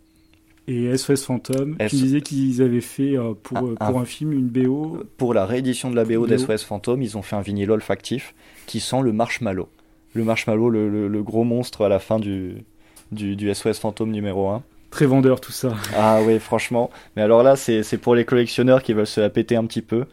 Et 0.67 0.95
SOS 0.97 1.23
Phantom, 1.25 1.75
S- 1.79 1.89
tu 1.91 1.95
disais 1.97 2.21
qu'ils 2.21 2.61
avaient 2.61 2.81
fait 2.81 3.17
euh, 3.17 3.33
pour, 3.41 3.57
Un- 3.57 3.63
euh, 3.71 3.75
pour 3.75 3.97
un- 3.99 4.01
un 4.01 4.05
film 4.05 4.31
une 4.33 4.47
BO. 4.47 4.99
Pour 5.17 5.33
la 5.33 5.45
réédition 5.45 5.89
de 5.89 5.95
la 5.95 6.03
BO 6.05 6.21
BO. 6.21 6.27
d'SOS 6.27 6.63
Phantom, 6.63 7.01
ils 7.01 7.17
ont 7.17 7.21
fait 7.21 7.35
un 7.35 7.41
vinyle 7.41 7.71
olfactif 7.71 8.33
qui 8.67 8.79
sent 8.79 9.01
le 9.01 9.11
marshmallow. 9.11 9.69
Le 10.13 10.23
marshmallow, 10.23 10.69
le, 10.69 10.89
le- 10.89 11.07
le 11.07 11.23
gros 11.23 11.43
monstre 11.43 11.85
à 11.85 11.89
la 11.89 11.99
fin 11.99 12.19
du, 12.19 12.55
du, 13.11 13.35
du 13.35 13.53
SOS 13.53 13.79
Phantom 13.79 14.09
numéro 14.11 14.49
1. 14.49 14.63
Très 14.91 15.05
vendeur 15.05 15.39
tout 15.39 15.53
ça. 15.53 15.73
Ah 15.95 16.19
oui, 16.25 16.37
franchement. 16.37 16.89
Mais 17.15 17.21
alors 17.21 17.43
là, 17.43 17.55
c'est 17.55 17.81
pour 17.97 18.13
les 18.13 18.25
collectionneurs 18.25 18.83
qui 18.83 18.91
veulent 18.93 19.07
se 19.07 19.21
la 19.21 19.29
péter 19.29 19.55
un 19.55 19.65
petit 19.65 19.81
peu. 19.81 20.03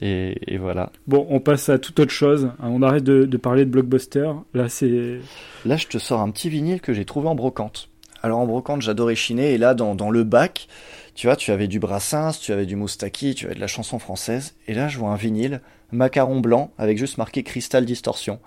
Et, 0.00 0.52
et 0.52 0.58
voilà. 0.58 0.90
Bon, 1.06 1.24
on 1.30 1.38
passe 1.38 1.68
à 1.68 1.78
toute 1.78 2.00
autre 2.00 2.10
chose. 2.10 2.46
hein, 2.58 2.68
On 2.70 2.82
arrête 2.82 3.04
de, 3.04 3.24
de 3.24 3.36
parler 3.36 3.64
de 3.64 3.70
blockbuster. 3.70 4.32
Là, 4.52 4.68
c'est 4.68 5.20
Là, 5.64 5.76
je 5.76 5.86
te 5.86 5.98
sors 5.98 6.20
un 6.20 6.30
petit 6.32 6.48
vinyle 6.48 6.80
que 6.80 6.92
j'ai 6.92 7.04
trouvé 7.04 7.28
en 7.28 7.36
brocante. 7.36 7.88
Alors 8.24 8.38
en 8.38 8.46
brocante, 8.46 8.80
j'adorais 8.80 9.16
chiner. 9.16 9.52
Et 9.52 9.58
là, 9.58 9.74
dans, 9.74 9.94
dans 9.94 10.08
le 10.08 10.24
bac, 10.24 10.66
tu 11.14 11.26
vois, 11.26 11.36
tu 11.36 11.50
avais 11.50 11.68
du 11.68 11.78
Brassens, 11.78 12.40
tu 12.40 12.52
avais 12.52 12.64
du 12.64 12.74
Moustaki, 12.74 13.34
tu 13.34 13.44
avais 13.44 13.54
de 13.54 13.60
la 13.60 13.66
chanson 13.66 13.98
française. 13.98 14.54
Et 14.66 14.72
là, 14.72 14.88
je 14.88 14.96
vois 14.96 15.10
un 15.10 15.16
vinyle, 15.16 15.60
macaron 15.92 16.40
blanc, 16.40 16.70
avec 16.78 16.96
juste 16.96 17.18
marqué 17.18 17.42
Crystal 17.42 17.84
Distortion. 17.84 18.40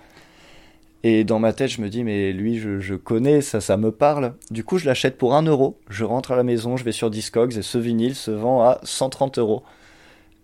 Et 1.04 1.24
dans 1.24 1.38
ma 1.38 1.54
tête, 1.54 1.70
je 1.70 1.80
me 1.84 1.90
dis, 1.90 2.04
mais 2.04 2.34
lui, 2.34 2.58
je, 2.58 2.80
je 2.80 2.96
connais, 2.96 3.42
ça, 3.42 3.62
ça 3.62 3.78
me 3.78 3.92
parle. 3.92 4.34
Du 4.50 4.64
coup, 4.64 4.80
je 4.80 4.88
l'achète 4.88 5.16
pour 5.16 5.36
1 5.36 5.44
euro. 5.44 5.78
Je 5.90 6.06
rentre 6.06 6.32
à 6.32 6.36
la 6.36 6.44
maison, 6.44 6.76
je 6.76 6.84
vais 6.84 6.92
sur 6.92 7.12
Discogs 7.12 7.56
et 7.56 7.62
ce 7.62 7.78
vinyle 7.78 8.16
se 8.16 8.32
vend 8.32 8.64
à 8.64 8.80
130 8.82 9.38
euros. 9.38 9.62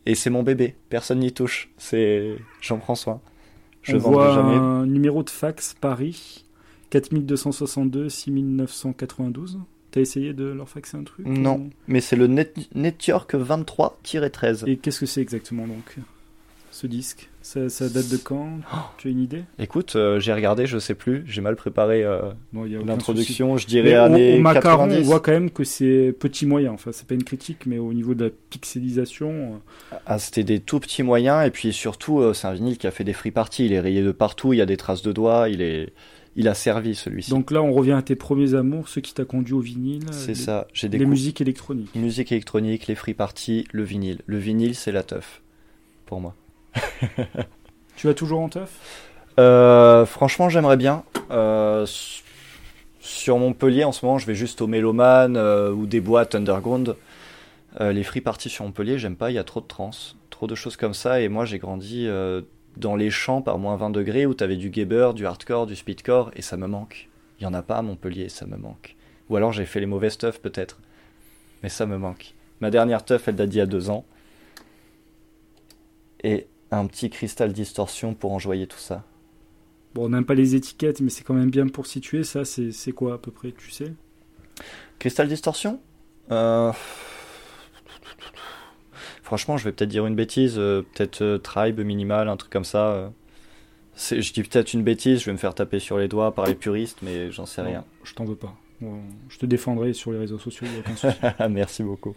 Et 0.06 0.14
c'est 0.14 0.30
mon 0.30 0.44
bébé, 0.44 0.76
personne 0.90 1.22
n'y 1.22 1.32
touche. 1.32 1.72
C'est, 1.80 2.36
j'en 2.62 2.78
prends 2.78 2.94
soin. 2.94 3.20
Je 3.82 3.96
on 3.96 4.00
voit 4.00 4.36
jamais. 4.36 4.58
un 4.58 4.86
numéro 4.86 5.24
de 5.24 5.32
fax 5.32 5.74
Paris 5.74 6.43
4262 6.94 8.08
6992. 8.10 9.60
T'as 9.90 10.02
essayé 10.02 10.34
de 10.34 10.46
leur 10.46 10.70
faxer 10.70 10.96
un 10.98 11.04
truc 11.04 11.26
Non, 11.28 11.56
ou- 11.56 11.70
mais 11.88 12.02
c'est 12.02 12.16
le 12.16 12.28
Net, 12.28 12.56
Network 12.76 13.34
23-13. 13.36 14.64
Et 14.68 14.78
qu'est-ce 14.78 15.00
que 15.02 15.06
c'est 15.08 15.22
exactement 15.22 15.66
donc 15.68 15.98
ce 16.72 16.88
disque? 16.88 17.30
Ça, 17.44 17.68
ça 17.70 17.90
date 17.90 18.10
de 18.10 18.18
quand? 18.18 18.60
Tu 18.98 19.08
as 19.08 19.12
une 19.12 19.20
idée? 19.20 19.44
Écoute, 19.60 19.96
euh, 19.96 20.20
j'ai 20.20 20.34
regardé, 20.34 20.66
je 20.66 20.78
sais 20.80 20.96
plus, 20.96 21.24
j'ai 21.28 21.42
mal 21.42 21.56
préparé 21.56 22.04
euh, 22.04 22.32
Bon, 22.54 22.64
l'introduction, 22.86 23.58
je 23.58 23.68
dirais 23.68 23.90
Mais 23.90 23.98
au- 24.00 24.02
années 24.04 24.38
au, 24.38 24.42
macaron, 24.42 24.88
90. 24.88 24.98
on 25.00 25.02
voit 25.04 25.20
quand 25.20 25.32
même 25.34 25.50
que 25.52 25.64
c'est 25.64 26.16
petit 26.18 26.46
moyen. 26.48 26.72
Enfin, 26.72 26.92
c'est 26.94 27.06
pas 27.08 27.16
une 27.16 27.24
critique, 27.26 27.66
mais 27.68 27.78
au 27.80 27.94
niveau 27.94 28.14
de 28.16 28.26
la 28.26 28.32
pixelisation, 28.50 29.62
euh, 29.92 29.98
Ah, 30.08 30.18
c'était 30.20 30.44
des 30.46 30.60
tout 30.62 30.80
petits 30.80 31.04
moyens, 31.04 31.46
et 31.46 31.52
puis 31.52 31.74
surtout, 31.74 32.20
euh, 32.20 32.34
c'est 32.34 32.48
un 32.48 32.54
vinyle 32.54 32.78
qui 32.78 32.88
a 32.88 32.92
fait 32.92 33.04
des 33.04 33.14
free 33.14 33.32
parties, 33.32 33.66
il 33.66 33.74
est 33.74 33.80
rayé 33.82 34.02
de 34.02 34.12
partout, 34.12 34.54
il 34.54 34.58
y 34.58 34.62
a 34.62 34.66
des 34.66 34.78
traces 34.78 35.02
de 35.04 35.12
doigts, 35.12 35.50
il 35.50 35.62
est, 35.62 35.94
il 36.36 36.48
a 36.48 36.54
servi 36.54 36.96
celui-ci. 36.96 37.30
Donc 37.30 37.52
là, 37.52 37.62
on 37.62 37.72
revient 37.72 37.92
à 37.94 38.02
tes 38.02 38.16
premiers 38.16 38.54
amours, 38.56 38.88
ce 38.90 39.00
qui 39.00 39.14
t'a 39.14 39.26
conduit 39.26 39.54
au 39.54 39.60
vinyle. 39.60 40.06
C'est 40.12 40.30
les- 40.30 40.36
ça. 40.36 40.68
J'ai 40.74 40.90
Les 40.90 40.98
décou- 41.00 41.10
musiques 41.10 41.42
électroniques. 41.42 41.94
Musique 41.96 42.32
électronique, 42.32 42.88
les 42.88 42.96
free 42.96 43.14
parties, 43.14 43.68
le 43.72 43.84
vinyle. 43.84 44.20
Le 44.26 44.38
vinyle, 44.38 44.76
c'est 44.76 44.92
la 44.92 45.04
teuf 45.04 45.42
pour 46.06 46.20
moi. 46.22 46.36
Tu 47.96 48.08
vas 48.08 48.14
toujours 48.16 48.40
en 48.42 48.50
teuf? 48.50 48.72
Euh, 49.40 50.06
franchement, 50.06 50.50
j'aimerais 50.50 50.78
bien. 50.78 51.04
Euh, 51.32 51.86
sur 53.00 53.38
Montpellier, 53.38 53.84
en 53.84 53.92
ce 53.92 54.06
moment, 54.06 54.18
je 54.18 54.26
vais 54.26 54.36
juste 54.36 54.62
au 54.62 54.68
Méloman 54.68 55.36
euh, 55.38 55.72
ou 55.72 55.86
des 55.86 56.02
boîtes 56.02 56.36
underground. 56.36 56.96
Les 57.80 58.04
free 58.04 58.22
parties 58.22 58.50
sur 58.50 58.66
Montpellier, 58.66 59.00
j'aime 59.00 59.16
pas. 59.16 59.32
Il 59.32 59.34
y 59.34 59.40
a 59.40 59.44
trop 59.44 59.60
de 59.62 59.66
trans, 59.66 59.90
trop 60.30 60.46
de 60.46 60.54
choses 60.54 60.78
comme 60.78 60.94
ça. 60.94 61.22
Et 61.22 61.28
moi, 61.30 61.46
j'ai 61.46 61.58
grandi 61.58 62.08
dans 62.78 62.96
les 62.96 63.10
champs 63.10 63.42
par 63.42 63.60
moins 63.60 63.76
20 63.76 63.92
degrés 63.92 64.26
où 64.26 64.34
t'avais 64.34 64.56
du 64.56 64.70
gabber, 64.70 65.12
du 65.14 65.26
hardcore, 65.26 65.68
du 65.68 65.76
speedcore, 65.76 66.32
et 66.36 66.42
ça 66.42 66.58
me 66.58 66.68
manque. 66.68 67.10
Il 67.40 67.44
y 67.44 67.48
en 67.48 67.54
a 67.54 67.62
pas 67.62 67.78
à 67.78 67.82
Montpellier, 67.82 68.30
ça 68.30 68.46
me 68.46 68.58
manque. 68.58 68.96
Ou 69.30 69.36
alors 69.36 69.52
j'ai 69.52 69.66
fait 69.66 69.80
les 69.80 69.86
mauvaises 69.86 70.18
teufs 70.18 70.42
peut-être, 70.42 70.80
mais 71.62 71.70
ça 71.70 71.86
me 71.86 71.98
manque. 71.98 72.34
Ma 72.60 72.72
dernière 72.72 73.04
teuf, 73.06 73.28
elle 73.28 73.36
date 73.36 73.50
d'il 73.50 73.58
y 73.58 73.62
a 73.62 73.66
deux 73.66 73.90
ans. 73.90 74.06
Et 76.24 76.48
un 76.72 76.88
petit 76.88 77.10
cristal 77.10 77.52
distorsion 77.54 78.14
pour 78.14 78.32
enjoyer 78.32 78.68
tout 78.68 78.80
ça. 78.80 79.04
Bon, 79.94 80.06
on 80.06 80.10
n'aime 80.10 80.26
pas 80.26 80.34
les 80.34 80.56
étiquettes, 80.56 81.02
mais 81.02 81.10
c'est 81.10 81.24
quand 81.24 81.34
même 81.34 81.52
bien 81.52 81.68
pour 81.68 81.86
situer. 81.86 82.24
Ça, 82.24 82.46
c'est 82.46 82.92
quoi 82.94 83.16
à 83.16 83.18
peu 83.18 83.32
près, 83.32 83.52
tu 83.52 83.70
sais? 83.70 83.94
Crystal 85.00 85.28
Distortion 85.28 85.80
Euh, 86.32 86.72
Franchement, 89.24 89.58
je 89.58 89.64
vais 89.64 89.72
peut-être 89.72 89.90
dire 89.90 90.06
une 90.06 90.16
bêtise, 90.16 90.56
euh, 90.58 90.84
peut-être 90.94 91.22
euh, 91.22 91.38
Tribe 91.38 91.80
minimal, 91.80 92.28
un 92.28 92.38
truc 92.38 92.52
comme 92.52 92.66
ça. 92.66 92.88
euh. 92.90 93.10
Je 93.96 94.34
dis 94.34 94.44
peut-être 94.44 94.74
une 94.74 94.84
bêtise, 94.84 95.22
je 95.22 95.26
vais 95.28 95.32
me 95.32 95.38
faire 95.38 95.56
taper 95.56 95.80
sur 95.80 95.98
les 95.98 96.08
doigts 96.08 96.34
par 96.34 96.46
les 96.46 96.56
puristes, 96.56 97.00
mais 97.02 97.32
j'en 97.32 97.46
sais 97.46 97.62
rien. 97.62 97.86
Je 98.04 98.14
t'en 98.14 98.26
veux 98.26 98.36
pas. 98.36 98.54
Je 99.30 99.38
te 99.38 99.46
défendrai 99.46 99.94
sur 99.94 100.12
les 100.12 100.18
réseaux 100.18 100.40
sociaux, 100.40 100.68
il 100.70 100.74
y 100.74 100.78
a 100.78 100.80
aucun 100.80 100.96
souci. 100.96 101.18
Merci 101.50 101.84
beaucoup. 101.84 102.16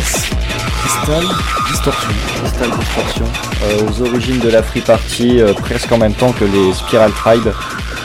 Crystal 0.00 1.24
Distortion. 1.70 2.10
Crystal 2.42 2.70
Distortion, 2.78 3.24
euh, 3.62 3.88
aux 3.88 4.02
origines 4.02 4.38
de 4.40 4.50
la 4.50 4.62
Free 4.62 4.80
Party, 4.80 5.40
euh, 5.40 5.52
presque 5.54 5.90
en 5.92 5.98
même 5.98 6.14
temps 6.14 6.32
que 6.32 6.44
les 6.44 6.72
Spiral 6.72 7.12
Tribe, 7.12 7.48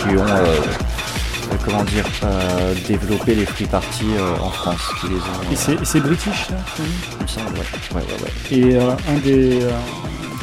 qui 0.01 0.15
ont, 0.17 0.25
euh, 0.27 0.55
comment 1.65 1.83
dire, 1.83 2.05
développé 2.87 3.33
les 3.35 3.45
Free 3.45 3.65
Party 3.65 4.05
en 4.41 4.49
France. 4.51 4.81
Qui 5.01 5.07
les 5.07 5.15
ont, 5.15 5.51
Et 5.51 5.55
c'est 5.83 5.97
et 5.97 6.01
british, 6.01 6.49
là 6.51 6.57
il 6.77 7.23
me 7.23 7.27
semble, 7.27 7.47
ouais. 7.57 7.95
ouais, 7.95 8.01
ouais, 8.01 8.67
ouais. 8.67 8.73
Et 8.73 8.77
un 8.77 9.17
des, 9.23 9.59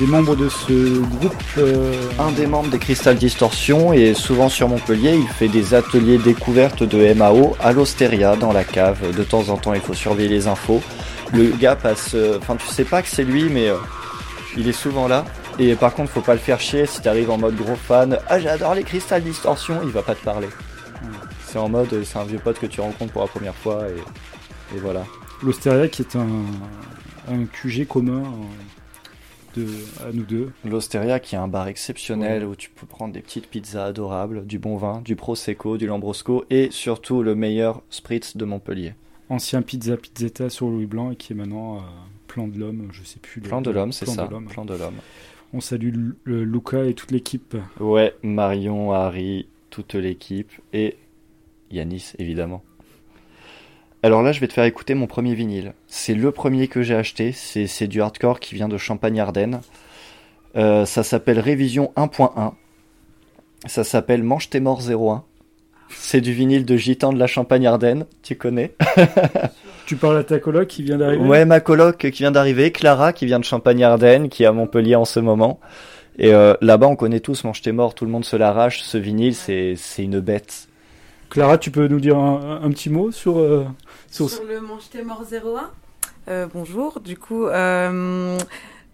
des 0.01 0.07
membres 0.07 0.34
de 0.36 0.49
ce 0.49 0.99
groupe. 1.01 1.34
euh, 1.59 1.92
Un 2.18 2.32
des 2.32 2.47
membres 2.47 2.68
des 2.70 2.78
Crystal 2.78 3.16
Distortion 3.16 3.92
est 3.92 4.14
souvent 4.14 4.49
sur 4.49 4.68
Montpellier. 4.68 5.14
Il 5.14 5.28
fait 5.28 5.49
des 5.49 5.74
ateliers 5.74 6.18
découvertes 6.18 6.82
de 6.82 7.12
MAO 7.14 7.57
à 7.62 7.72
l'Osteria 7.72 8.34
dans 8.36 8.53
la 8.53 8.64
cave. 8.64 8.99
De 9.16 9.22
temps 9.22 9.49
en 9.49 9.57
temps, 9.57 9.74
il 9.74 9.80
faut 9.80 9.94
surveiller 9.94 10.28
les 10.28 10.49
infos. 10.49 10.82
Le 11.32 11.50
gars 11.56 11.76
passe. 11.76 12.12
euh, 12.14 12.38
Enfin, 12.38 12.56
tu 12.56 12.66
sais 12.66 12.84
pas 12.84 13.02
que 13.02 13.08
c'est 13.08 13.24
lui, 13.24 13.44
mais 13.48 13.68
euh, 13.68 13.76
il 14.56 14.68
est 14.68 14.72
souvent 14.72 15.08
là. 15.08 15.24
Et 15.58 15.74
par 15.74 15.94
contre, 15.94 16.10
faut 16.10 16.20
pas 16.20 16.34
le 16.34 16.38
faire 16.40 16.60
chier 16.60 16.86
si 16.86 17.00
t'arrives 17.00 17.30
en 17.30 17.38
mode 17.38 17.56
gros 17.56 17.76
fan. 17.76 18.18
Ah, 18.28 18.38
j'adore 18.38 18.74
les 18.74 18.82
Crystal 18.84 19.22
Distortion. 19.22 19.80
Il 19.84 19.90
va 19.90 20.02
pas 20.02 20.14
te 20.14 20.22
parler. 20.24 20.48
C'est 21.46 21.58
en 21.58 21.68
mode, 21.68 22.02
c'est 22.04 22.18
un 22.18 22.24
vieux 22.24 22.38
pote 22.38 22.58
que 22.58 22.66
tu 22.66 22.80
rencontres 22.80 23.12
pour 23.12 23.22
la 23.22 23.28
première 23.28 23.54
fois 23.54 23.84
et, 23.88 24.76
et 24.76 24.78
voilà. 24.80 25.04
L'Osteria 25.42 25.88
qui 25.88 26.02
est 26.02 26.16
un, 26.16 26.26
un 27.32 27.44
QG 27.46 27.86
commun 27.86 28.22
euh, 29.56 29.60
de, 29.60 29.66
à 30.06 30.12
nous 30.12 30.24
deux. 30.24 30.52
L'Osteria 30.64 31.20
qui 31.20 31.34
est 31.34 31.38
un 31.38 31.48
bar 31.48 31.68
exceptionnel 31.68 32.44
où 32.44 32.56
tu 32.56 32.68
peux 32.70 32.86
prendre 32.86 33.14
des 33.14 33.20
petites 33.20 33.46
pizzas 33.48 33.86
adorables, 33.86 34.44
du 34.46 34.58
bon 34.58 34.76
vin, 34.76 35.00
du 35.04 35.16
Prosecco, 35.16 35.76
du 35.78 35.86
Lambrosco 35.86 36.44
et 36.50 36.68
surtout 36.70 37.22
le 37.22 37.34
meilleur 37.34 37.80
spritz 37.90 38.36
de 38.36 38.44
Montpellier. 38.44 38.94
Ancien 39.28 39.62
pizza 39.62 39.96
pizzetta 39.96 40.48
sur 40.50 40.68
Louis 40.68 40.86
Blanc 40.86 41.10
et 41.10 41.16
qui 41.16 41.32
est 41.32 41.36
maintenant 41.36 41.76
euh, 41.78 41.80
Plan 42.28 42.46
de 42.48 42.58
l'Homme, 42.58 42.88
je 42.92 43.02
sais 43.02 43.18
plus. 43.18 43.40
Plan 43.40 43.60
de 43.62 43.70
l'homme, 43.70 43.92
c'est 43.92 44.04
Plan 44.04 44.14
ça. 44.14 44.26
de 44.26 44.30
l'Homme. 44.30 44.46
Plan 44.46 44.64
de 44.64 44.74
l'homme. 44.74 44.96
On 45.52 45.60
salue 45.60 45.92
Lu- 45.92 46.14
le 46.24 46.44
Luca 46.44 46.84
et 46.84 46.94
toute 46.94 47.10
l'équipe. 47.10 47.56
Ouais, 47.80 48.14
Marion, 48.22 48.92
Harry, 48.92 49.48
toute 49.70 49.94
l'équipe 49.94 50.50
et 50.72 50.96
Yanis 51.70 52.12
évidemment. 52.18 52.62
Alors 54.02 54.22
là, 54.22 54.30
je 54.32 54.40
vais 54.40 54.46
te 54.48 54.52
faire 54.52 54.64
écouter 54.64 54.94
mon 54.94 55.06
premier 55.06 55.34
vinyle. 55.34 55.72
C'est 55.88 56.14
le 56.14 56.30
premier 56.30 56.68
que 56.68 56.82
j'ai 56.82 56.94
acheté. 56.94 57.32
C'est 57.32 57.66
c'est 57.66 57.88
du 57.88 58.00
hardcore 58.02 58.38
qui 58.38 58.54
vient 58.54 58.68
de 58.68 58.76
Champagne-Ardenne. 58.76 59.60
Euh, 60.56 60.84
ça 60.86 61.02
s'appelle 61.02 61.40
Révision 61.40 61.92
1.1. 61.96 62.52
Ça 63.66 63.82
s'appelle 63.84 64.22
Mange 64.22 64.50
tes 64.50 64.60
morts 64.60 64.82
01. 64.88 65.24
C'est 65.89 66.20
du 66.20 66.32
vinyle 66.32 66.64
de 66.64 66.76
Gitan 66.76 67.12
de 67.12 67.18
la 67.18 67.26
Champagne-Ardenne. 67.26 68.07
Tu 68.22 68.37
connais 68.37 68.74
Tu 69.87 69.97
parles 69.97 70.18
à 70.18 70.24
ta 70.24 70.39
coloc 70.39 70.66
qui 70.68 70.82
vient 70.82 70.99
d'arriver 70.99 71.22
Ouais, 71.24 71.45
ma 71.45 71.61
coloc 71.61 71.99
qui 71.99 72.11
vient 72.11 72.30
d'arriver, 72.32 72.72
Clara 72.72 73.12
qui 73.12 73.26
vient 73.26 73.39
de 73.39 73.45
Champagne-Ardenne, 73.45 74.28
qui 74.28 74.43
est 74.43 74.47
à 74.47 74.53
Montpellier 74.53 74.97
en 74.97 75.05
ce 75.05 75.20
moment. 75.20 75.61
Et 76.18 76.32
euh, 76.34 76.55
là-bas, 76.61 76.87
on 76.89 76.97
connaît 76.97 77.20
tous 77.20 77.45
Mange 77.45 77.61
tes 77.62 77.72
morts, 77.72 77.95
tout 77.95 78.05
le 78.05 78.11
monde 78.11 78.24
se 78.24 78.37
l'arrache. 78.37 78.80
Ce 78.82 78.99
vinyle, 78.99 79.34
c'est 79.34 79.74
c'est 79.76 80.03
une 80.03 80.20
bête. 80.20 80.68
Clara, 81.30 81.59
tu 81.59 81.70
peux 81.70 81.87
nous 81.89 82.01
dire 82.01 82.16
un, 82.16 82.61
un 82.62 82.70
petit 82.70 82.89
mot 82.89 83.11
sur, 83.11 83.39
euh, 83.39 83.64
sur... 84.11 84.30
Sur 84.30 84.45
le 84.45 84.61
Mange 84.61 84.89
tes 84.91 85.03
morts 85.03 85.24
01 85.30 85.70
Euh, 86.28 86.47
Bonjour, 86.53 87.01
du 87.01 87.16
coup, 87.16 87.47
euh, 87.47 88.39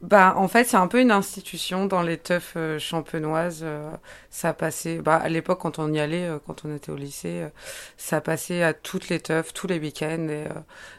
bah, 0.02 0.34
en 0.36 0.48
fait, 0.48 0.64
c'est 0.64 0.76
un 0.76 0.88
peu 0.88 1.00
une 1.00 1.12
institution 1.12 1.86
dans 1.86 2.02
les 2.02 2.18
teufs 2.18 2.54
euh, 2.56 2.78
champenoises. 2.78 3.60
euh, 3.62 3.90
ça 4.30 4.52
passait, 4.52 4.98
bah, 4.98 5.16
à 5.16 5.28
l'époque, 5.28 5.60
quand 5.60 5.78
on 5.78 5.92
y 5.92 6.00
allait, 6.00 6.26
euh, 6.26 6.38
quand 6.44 6.64
on 6.64 6.74
était 6.74 6.90
au 6.90 6.96
lycée, 6.96 7.42
euh, 7.42 7.48
ça 7.96 8.20
passait 8.20 8.62
à 8.62 8.74
toutes 8.74 9.08
les 9.08 9.20
teufs, 9.20 9.52
tous 9.54 9.68
les 9.68 9.78
week-ends. 9.78 10.28
Et, 10.28 10.46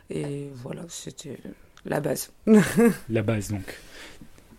et 0.10 0.50
voilà, 0.56 0.84
c'était 0.88 1.38
la 1.86 2.00
base. 2.00 2.32
La 3.10 3.22
base, 3.22 3.50
donc. 3.52 3.78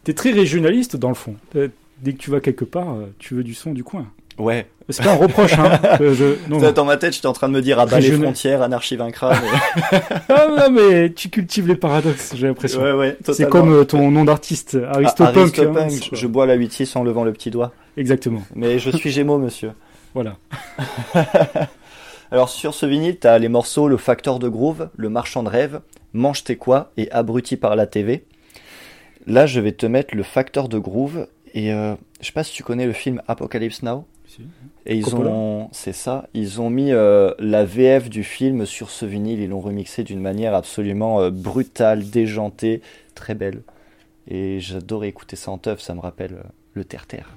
T'es 0.05 0.13
très 0.13 0.33
régionaliste, 0.33 0.97
dans 0.97 1.09
le 1.09 1.15
fond. 1.15 1.37
Dès 1.55 2.13
que 2.13 2.19
tu 2.19 2.31
vas 2.31 2.41
quelque 2.41 2.67
part, 2.67 2.99
tu 3.19 3.35
veux 3.35 3.45
du 3.45 3.55
son 3.55 3.73
du 3.73 3.83
coin. 3.83 4.13
Ouais. 4.39 4.67
C'est 4.91 5.03
pas 5.03 5.13
un 5.13 5.17
reproche, 5.17 5.55
hein. 5.59 5.81
je- 6.01 6.37
non, 6.51 6.61
Ça, 6.61 6.67
non. 6.67 6.73
Dans 6.73 6.85
ma 6.85 6.97
tête, 6.99 7.15
j'étais 7.15 7.27
en 7.27 7.33
train 7.33 7.49
de 7.49 7.55
me 7.55 7.63
dire 7.63 7.79
à 7.81 7.87
bas 7.87 8.01
les 8.01 8.11
frontières, 8.13 8.61
anarchie 8.63 8.97
vaincra. 8.97 9.33
mais- 9.33 9.99
Ah 10.29 10.47
non, 10.49 10.71
mais 10.71 11.11
tu 11.13 11.31
cultives 11.31 11.67
les 11.69 11.77
paradoxes, 11.77 12.35
j'ai 12.37 12.47
l'impression. 12.49 12.83
Ouais, 12.83 12.93
ouais, 12.93 13.17
C'est 13.33 13.49
comme 13.49 13.73
euh, 13.73 13.85
ton 13.85 14.11
nom 14.11 14.25
d'artiste, 14.25 14.77
Ah, 14.87 14.97
Aristopunk. 14.97 15.37
Aristopunk, 15.39 15.77
hein, 15.79 15.89
je, 16.13 16.17
je 16.17 16.27
bois 16.27 16.45
la 16.47 16.55
8 16.55 16.93
en 16.97 17.03
levant 17.05 17.25
le 17.25 17.33
petit 17.33 17.51
doigt. 17.51 17.73
Exactement. 17.97 18.43
Mais 18.55 18.79
je 18.79 18.91
suis 18.91 19.11
Gémeaux, 19.11 19.39
monsieur. 19.39 19.71
Voilà. 20.15 20.37
Alors 22.31 22.49
sur 22.49 22.75
ce 22.75 22.87
vinyle, 22.87 23.17
t'as 23.19 23.39
les 23.39 23.49
morceaux 23.49 23.89
Le 23.89 23.97
Facteur 23.97 24.39
de 24.39 24.49
Groove, 24.49 24.89
Le 24.97 25.09
Marchand 25.09 25.43
de 25.43 25.49
Rêve, 25.49 25.81
Mange 26.13 26.45
tes 26.45 26.57
quoi 26.57 26.93
et 26.97 27.11
Abruti 27.11 27.57
par 27.57 27.77
la 27.77 27.87
TV. 27.87 28.25
Là, 29.27 29.47
je 29.47 29.61
vais 29.61 29.73
te 29.73 29.87
mettre 29.87 30.15
Le 30.15 30.23
Facteur 30.23 30.69
de 30.69 30.79
Groove 30.79 31.27
et 31.55 31.73
euh, 31.73 31.95
je 32.21 32.27
sais 32.27 32.33
pas 32.33 32.45
si 32.45 32.53
tu 32.53 32.63
connais 32.63 32.87
le 32.87 32.93
film 32.93 33.23
Apocalypse 33.29 33.83
Now. 33.83 34.05
Et 34.87 34.97
ils 34.97 35.05
Coppola. 35.05 35.31
ont, 35.31 35.69
c'est 35.73 35.93
ça, 35.93 36.29
ils 36.35 36.61
ont 36.61 36.71
mis 36.71 36.93
euh, 36.93 37.33
la 37.39 37.65
VF 37.65 38.11
du 38.11 38.23
film 38.25 38.67
sur 38.67 38.91
ce 38.91 39.07
vinyle, 39.07 39.41
ils 39.41 39.49
l'ont 39.49 39.61
remixé 39.61 40.05
d'une 40.05 40.21
manière 40.21 40.55
absolument 40.55 41.21
euh, 41.21 41.31
brutale, 41.31 42.09
déjantée, 42.11 42.83
très 43.15 43.35
belle. 43.35 43.63
Et 44.29 44.61
j'adorais 44.61 45.09
écouter 45.09 45.37
ça 45.37 45.51
en 45.51 45.59
teuf, 45.59 45.81
ça 45.81 45.95
me 45.95 46.01
rappelle 46.01 46.35
euh, 46.35 46.43
le 46.75 46.85
terre-terre. 46.85 47.31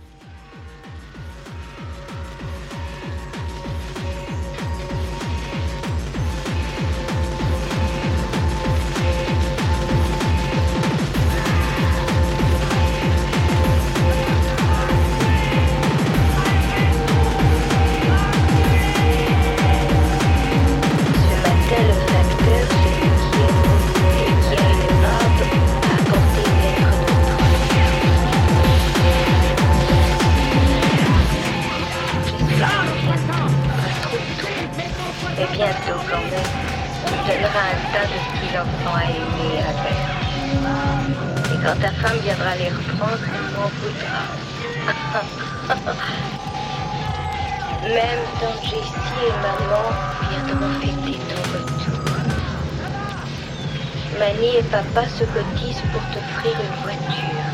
Se 55.09 55.23
cotisent 55.23 55.83
pour 55.91 56.01
t'offrir 56.11 56.53
une 56.59 56.75
voiture. 56.83 57.45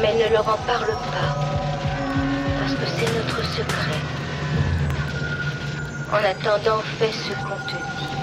Mais 0.00 0.14
ne 0.14 0.32
leur 0.32 0.48
en 0.48 0.58
parle 0.66 0.94
pas, 1.12 1.32
parce 2.58 2.74
que 2.74 2.86
c'est 2.86 3.12
notre 3.16 3.42
secret. 3.44 4.00
En 6.12 6.22
attendant, 6.24 6.80
fais 6.98 7.12
ce 7.12 7.32
qu'on 7.44 7.60
te 7.66 7.76
dit. 7.98 8.16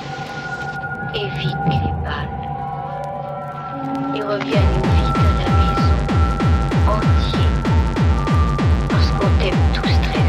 Évite 1.13 1.63
les 1.67 1.91
balles. 2.03 2.37
Et 4.15 4.21
reviens 4.21 4.67
vite 4.95 5.17
à 5.17 5.33
la 5.39 5.49
maison, 5.59 5.97
entier. 6.95 7.49
Parce 8.89 9.09
qu'on 9.11 9.31
t'aime 9.39 9.63
tous 9.73 9.95
très 10.09 10.26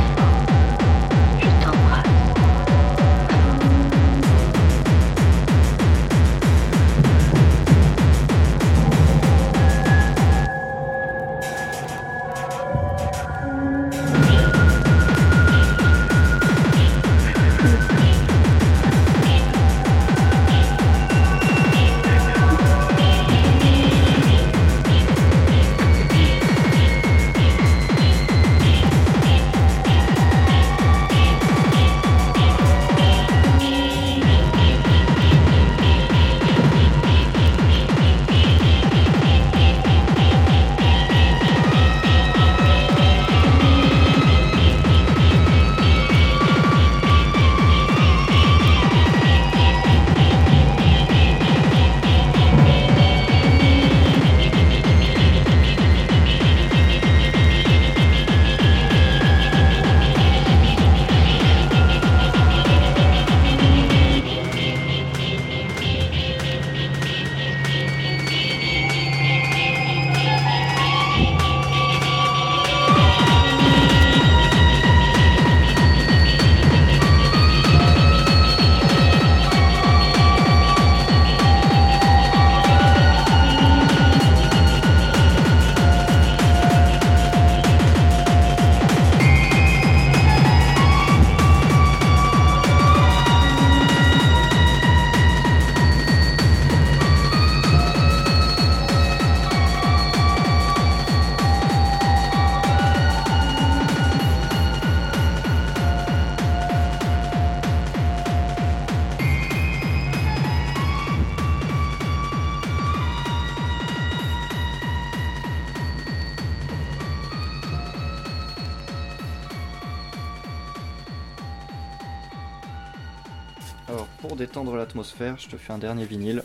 je 125.03 125.49
te 125.49 125.57
fais 125.57 125.73
un 125.73 125.79
dernier 125.79 126.05
vinyle. 126.05 126.43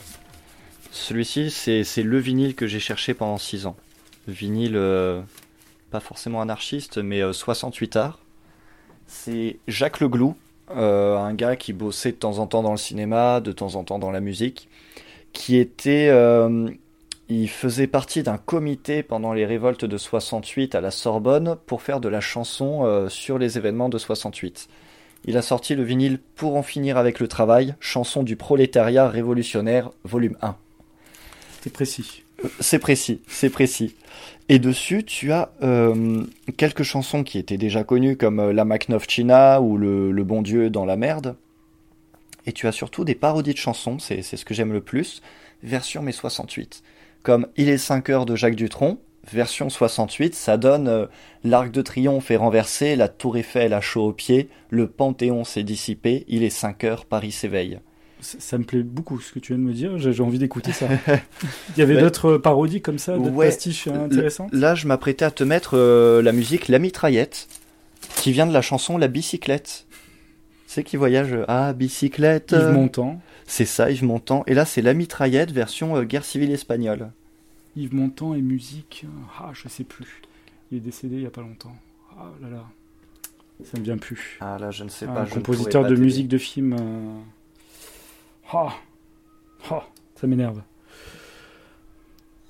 Celui-ci, 0.90 1.50
c'est 1.50 2.02
le 2.02 2.18
vinyle 2.18 2.54
que 2.54 2.66
j'ai 2.66 2.80
cherché 2.80 3.14
pendant 3.14 3.38
6 3.38 3.66
ans. 3.66 3.76
Vinyle, 4.28 4.76
euh, 4.76 5.20
pas 5.90 6.00
forcément 6.00 6.40
anarchiste, 6.40 6.98
mais 6.98 7.20
euh, 7.20 7.32
68 7.32 7.96
arts. 7.96 8.18
C'est 9.06 9.58
Jacques 9.68 10.00
Leglou, 10.00 10.36
euh, 10.70 11.16
un 11.16 11.34
gars 11.34 11.56
qui 11.56 11.72
bossait 11.72 12.12
de 12.12 12.16
temps 12.16 12.38
en 12.38 12.46
temps 12.46 12.62
dans 12.62 12.70
le 12.70 12.78
cinéma, 12.78 13.40
de 13.40 13.52
temps 13.52 13.74
en 13.74 13.84
temps 13.84 13.98
dans 13.98 14.10
la 14.10 14.20
musique, 14.20 14.68
qui 15.32 15.56
était... 15.56 16.08
euh, 16.10 16.70
il 17.28 17.48
faisait 17.48 17.86
partie 17.86 18.22
d'un 18.22 18.36
comité 18.36 19.02
pendant 19.02 19.32
les 19.32 19.46
révoltes 19.46 19.86
de 19.86 19.96
68 19.96 20.74
à 20.74 20.80
la 20.80 20.90
Sorbonne 20.90 21.56
pour 21.66 21.80
faire 21.80 22.00
de 22.00 22.08
la 22.08 22.20
chanson 22.20 22.84
euh, 22.84 23.08
sur 23.08 23.38
les 23.38 23.56
événements 23.56 23.88
de 23.88 23.96
68. 23.96 24.68
Il 25.24 25.36
a 25.36 25.42
sorti 25.42 25.74
le 25.74 25.82
vinyle 25.82 26.18
Pour 26.36 26.56
en 26.56 26.62
finir 26.62 26.98
avec 26.98 27.20
le 27.20 27.28
travail, 27.28 27.74
chanson 27.80 28.22
du 28.22 28.36
prolétariat 28.36 29.08
révolutionnaire, 29.08 29.90
volume 30.04 30.36
1. 30.42 30.56
C'est 31.62 31.72
précis. 31.72 32.24
C'est 32.60 32.78
précis, 32.78 33.22
c'est 33.26 33.48
précis. 33.48 33.94
Et 34.50 34.58
dessus, 34.58 35.04
tu 35.04 35.32
as 35.32 35.50
euh, 35.62 36.24
quelques 36.58 36.82
chansons 36.82 37.24
qui 37.24 37.38
étaient 37.38 37.56
déjà 37.56 37.84
connues, 37.84 38.16
comme 38.16 38.38
euh, 38.38 38.52
La 38.52 38.66
Maknovchina 38.66 39.62
ou 39.62 39.78
le, 39.78 40.12
le 40.12 40.24
Bon 40.24 40.42
Dieu 40.42 40.68
dans 40.68 40.84
la 40.84 40.96
merde. 40.96 41.36
Et 42.46 42.52
tu 42.52 42.66
as 42.66 42.72
surtout 42.72 43.04
des 43.04 43.14
parodies 43.14 43.54
de 43.54 43.58
chansons, 43.58 43.98
c'est 43.98 44.20
c'est 44.20 44.36
ce 44.36 44.44
que 44.44 44.52
j'aime 44.52 44.74
le 44.74 44.82
plus, 44.82 45.22
version 45.62 46.02
mai 46.02 46.12
68. 46.12 46.82
Comme 47.22 47.46
Il 47.56 47.70
est 47.70 47.78
5 47.78 48.10
heures 48.10 48.26
de 48.26 48.36
Jacques 48.36 48.56
Dutronc, 48.56 48.98
version 49.32 49.68
68, 49.70 50.34
ça 50.34 50.56
donne 50.56 50.88
euh, 50.88 51.06
L'Arc 51.44 51.70
de 51.70 51.82
Triomphe 51.82 52.30
est 52.30 52.36
renversé, 52.36 52.96
la 52.96 53.08
Tour 53.08 53.36
Eiffel 53.36 53.72
a 53.72 53.80
chaud 53.80 54.08
aux 54.08 54.12
pieds, 54.12 54.48
le 54.70 54.86
Panthéon 54.88 55.44
s'est 55.44 55.62
dissipé, 55.62 56.24
il 56.28 56.42
est 56.42 56.50
5 56.50 56.84
heures, 56.84 57.04
Paris 57.04 57.32
s'éveille. 57.32 57.78
Ça, 58.20 58.38
ça 58.40 58.58
me 58.58 58.64
plaît 58.64 58.82
beaucoup 58.82 59.20
ce 59.20 59.32
que 59.32 59.38
tu 59.38 59.52
viens 59.54 59.62
de 59.62 59.68
me 59.68 59.74
dire. 59.74 59.98
J'ai 59.98 60.22
envie 60.22 60.38
d'écouter 60.38 60.72
ça. 60.72 60.86
Il 61.76 61.80
y 61.80 61.82
avait 61.82 61.96
Ouais. 61.96 62.00
d'autres 62.00 62.38
parodies 62.38 62.80
comme 62.80 62.98
ça, 62.98 63.18
d'autres 63.18 63.30
Ouais, 63.32 63.46
pastiches 63.48 63.86
euh, 63.88 64.06
intéressants. 64.06 64.46
Là, 64.50 64.74
je 64.74 64.86
m'apprêtais 64.86 65.26
à 65.26 65.30
te 65.30 65.44
mettre 65.44 65.72
euh, 65.76 66.22
la 66.22 66.32
musique 66.32 66.68
La 66.68 66.78
Mitraillette, 66.78 67.48
qui 68.16 68.32
vient 68.32 68.46
de 68.46 68.52
la 68.54 68.62
chanson 68.62 68.96
La 68.96 69.08
Bicyclette. 69.08 69.86
C'est 70.66 70.84
qui 70.84 70.96
voyage? 70.96 71.36
À 71.48 71.72
bicyclette. 71.74 72.52
Yves 72.52 72.72
Montand. 72.72 73.20
C'est 73.46 73.66
ça, 73.66 73.90
Yves 73.90 74.04
Montand. 74.04 74.42
Et 74.46 74.54
là, 74.54 74.64
c'est 74.64 74.80
La 74.82 74.94
Mitraillette 74.94 75.50
version 75.52 75.96
euh, 75.96 76.04
guerre 76.04 76.24
civile 76.24 76.50
espagnole. 76.50 77.10
Yves 77.76 77.94
Montand 77.94 78.34
et 78.34 78.42
musique. 78.42 79.06
Ah, 79.38 79.50
je 79.52 79.68
sais 79.68 79.84
plus. 79.84 80.22
Il 80.70 80.78
est 80.78 80.80
décédé 80.80 81.16
il 81.16 81.22
y 81.22 81.26
a 81.26 81.30
pas 81.30 81.40
longtemps. 81.42 81.76
Ah 82.16 82.30
là 82.40 82.48
là. 82.48 82.64
Ça 83.64 83.78
me 83.78 83.84
vient 83.84 83.98
plus. 83.98 84.36
Ah 84.40 84.58
là, 84.58 84.70
je 84.70 84.84
ne 84.84 84.88
sais 84.88 85.06
Un 85.06 85.12
pas. 85.14 85.24
je 85.24 85.30
ne 85.30 85.34
compositeur 85.36 85.82
pas 85.82 85.88
de 85.88 85.94
t'aider. 85.94 86.04
musique 86.04 86.28
de 86.28 86.38
film. 86.38 86.72
euh, 86.72 87.20
Ah. 88.52 88.74
Ah, 89.70 89.86
ça 90.16 90.26
m'énerve. 90.26 90.60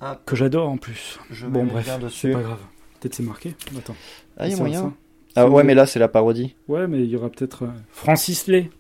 Ah, 0.01 0.21
Que 0.27 0.37
j'adore 0.37 0.69
en 0.69 0.77
plus. 0.77 1.19
je 1.31 1.47
bon, 1.47 1.65
bref, 1.65 1.89
c'est 2.11 2.33
pas 2.33 2.43
grave. 2.43 2.61
Peut-être 3.01 3.15
c'est 3.15 3.23
marqué. 3.23 3.55
Attends. 3.77 3.97
Ah, 4.37 4.47
il 4.47 4.53
y 4.53 4.55
a 4.55 4.59
moyen. 4.59 4.95
Ah 5.37 5.49
ouais, 5.49 5.65
mais 5.65 5.75
là, 5.75 5.87
c'est 5.87 5.99
la 5.99 6.09
parodie. 6.09 6.55
Ouais, 6.69 6.87
mais 6.87 7.03
il 7.03 7.09
y 7.11 7.17
aura 7.17 7.29
peut-être 7.31 7.65
euh, 7.65 7.69
Francis 7.91 8.47
Lay, 8.47 8.71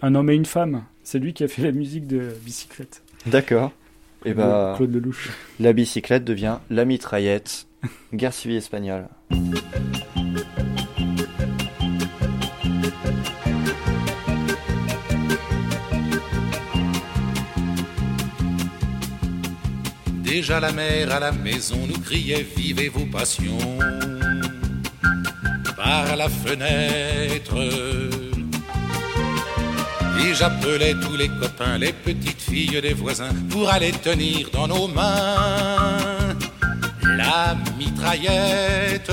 un 0.00 0.14
homme 0.14 0.30
et 0.30 0.34
une 0.34 0.44
femme. 0.46 0.84
C'est 1.02 1.18
lui 1.18 1.32
qui 1.34 1.42
a 1.44 1.48
fait 1.48 1.62
la 1.62 1.72
musique 1.72 2.06
de 2.06 2.32
Bicyclette. 2.44 3.02
D'accord. 3.26 3.72
Et 4.24 4.34
bah, 4.34 4.74
Claude 4.76 4.94
Lelouch. 4.94 5.30
la 5.58 5.72
bicyclette 5.72 6.24
devient 6.24 6.58
La 6.70 6.84
Mitraillette, 6.84 7.66
guerre 8.14 8.32
civile 8.32 8.58
espagnole. 8.58 9.08
Déjà 20.22 20.60
la 20.60 20.72
mère 20.72 21.12
à 21.12 21.20
la 21.20 21.32
maison 21.32 21.78
nous 21.86 22.00
criait 22.00 22.46
vivez 22.56 22.88
vos 22.88 23.06
passions 23.06 23.58
par 25.76 26.16
la 26.16 26.28
fenêtre. 26.28 28.31
Et 30.24 30.34
j'appelais 30.34 30.94
tous 30.94 31.16
les 31.16 31.28
copains, 31.28 31.78
les 31.78 31.92
petites 31.92 32.40
filles 32.40 32.80
des 32.80 32.94
voisins 32.94 33.34
pour 33.50 33.68
aller 33.68 33.92
tenir 33.92 34.48
dans 34.52 34.68
nos 34.68 34.88
mains 34.88 36.36
la 37.16 37.56
mitraillette. 37.78 39.12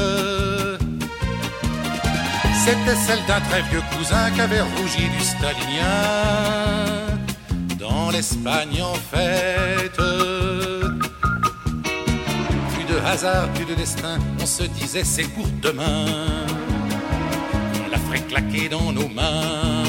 C'était 2.54 2.96
celle 2.96 3.24
d'un 3.28 3.42
très 3.42 3.62
vieux 3.64 3.82
cousin 3.98 4.32
qui 4.32 4.42
avait 4.42 4.62
rougi 4.62 5.08
du 5.18 5.24
stalinien 5.24 5.88
dans 7.80 8.10
l'Espagne 8.12 8.82
en 8.82 8.96
fête. 8.96 10.02
Plus 12.74 12.86
de 12.94 13.00
hasard, 13.06 13.48
plus 13.54 13.66
de 13.66 13.76
destin, 13.76 14.20
on 14.42 14.46
se 14.46 14.64
disait 14.64 15.04
c'est 15.04 15.30
pour 15.36 15.48
demain. 15.62 16.06
On 17.86 17.90
la 17.90 17.98
ferait 17.98 18.22
claquer 18.22 18.70
dans 18.70 18.92
nos 18.92 19.08
mains. 19.08 19.89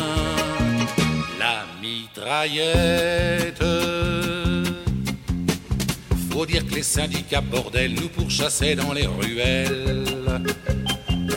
Mitraillette. 1.91 3.65
Faut 6.31 6.47
dire 6.47 6.65
que 6.67 6.75
les 6.77 6.83
syndicats 6.85 7.41
bordel 7.41 7.95
nous 7.95 8.09
pourchassaient 8.09 8.77
dans 8.77 8.93
les 8.93 9.07
ruelles. 9.07 10.05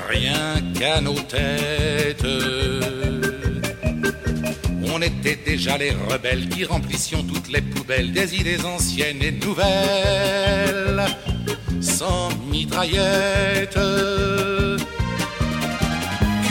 Rien 0.09 0.61
qu'à 0.77 1.01
nos 1.01 1.19
têtes. 1.19 2.27
On 4.93 5.01
était 5.01 5.39
déjà 5.43 5.77
les 5.77 5.91
rebelles 5.91 6.47
qui 6.49 6.65
remplissions 6.65 7.23
toutes 7.23 7.49
les 7.49 7.61
poubelles 7.61 8.11
des 8.11 8.35
idées 8.35 8.63
anciennes 8.63 9.23
et 9.23 9.31
nouvelles. 9.31 11.05
Sans 11.81 12.29
mitraillette. 12.51 13.79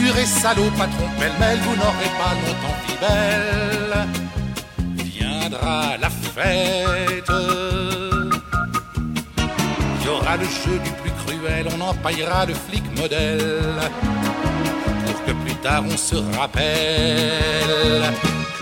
Curé 0.03 0.25
salaud, 0.25 0.69
patron 0.77 1.07
pêle-mêle, 1.17 1.59
vous 1.59 1.75
n'aurez 1.77 2.11
pas 2.19 2.33
longtemps 2.43 2.77
vie 2.85 2.97
belle. 2.99 3.95
Viendra 4.97 5.95
la 5.97 6.09
fête. 6.09 7.31
Il 9.99 10.05
y 10.05 10.09
aura 10.09 10.35
le 10.35 10.43
jeu 10.43 10.77
du 10.83 10.91
plus 11.01 11.11
cruel, 11.25 11.67
on 11.73 11.79
empaillera 11.79 12.45
le 12.45 12.53
flic 12.53 12.83
modèle. 12.99 13.79
Pour 15.05 15.23
que 15.23 15.31
plus 15.31 15.55
tard 15.61 15.83
on 15.89 15.95
se 15.95 16.15
rappelle 16.37 18.03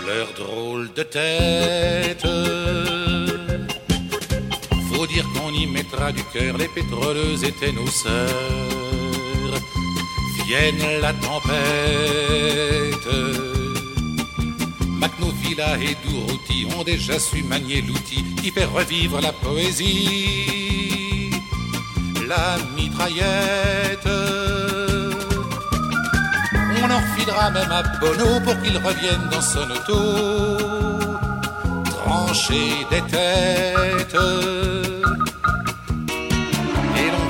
leur 0.06 0.28
drôle 0.34 0.92
de 0.94 1.02
tête. 1.02 2.24
Faut 4.92 5.06
dire 5.08 5.26
qu'on 5.34 5.52
y 5.52 5.66
mettra 5.66 6.12
du 6.12 6.22
cœur, 6.32 6.56
les 6.56 6.68
pétroleuses 6.68 7.42
étaient 7.42 7.72
nos 7.72 7.88
sœurs. 7.88 8.81
Vienne 10.52 11.00
la 11.00 11.14
tempête. 11.14 11.48
Macnovilla 14.86 15.78
et 15.78 15.96
Dourouti 16.04 16.66
ont 16.76 16.84
déjà 16.84 17.18
su 17.18 17.42
manier 17.42 17.80
l'outil 17.80 18.22
qui 18.42 18.50
fait 18.50 18.66
revivre 18.66 19.18
la 19.22 19.32
poésie. 19.32 21.30
La 22.28 22.58
mitraillette. 22.76 24.10
On 26.82 26.90
en 26.90 27.00
refilera 27.00 27.50
même 27.50 27.72
à 27.72 27.82
Bono 27.98 28.40
pour 28.44 28.60
qu'il 28.60 28.76
revienne 28.76 29.30
dans 29.30 29.40
son 29.40 29.70
auto. 29.70 30.00
Trancher 31.86 32.86
des 32.90 33.00
têtes. 33.10 34.18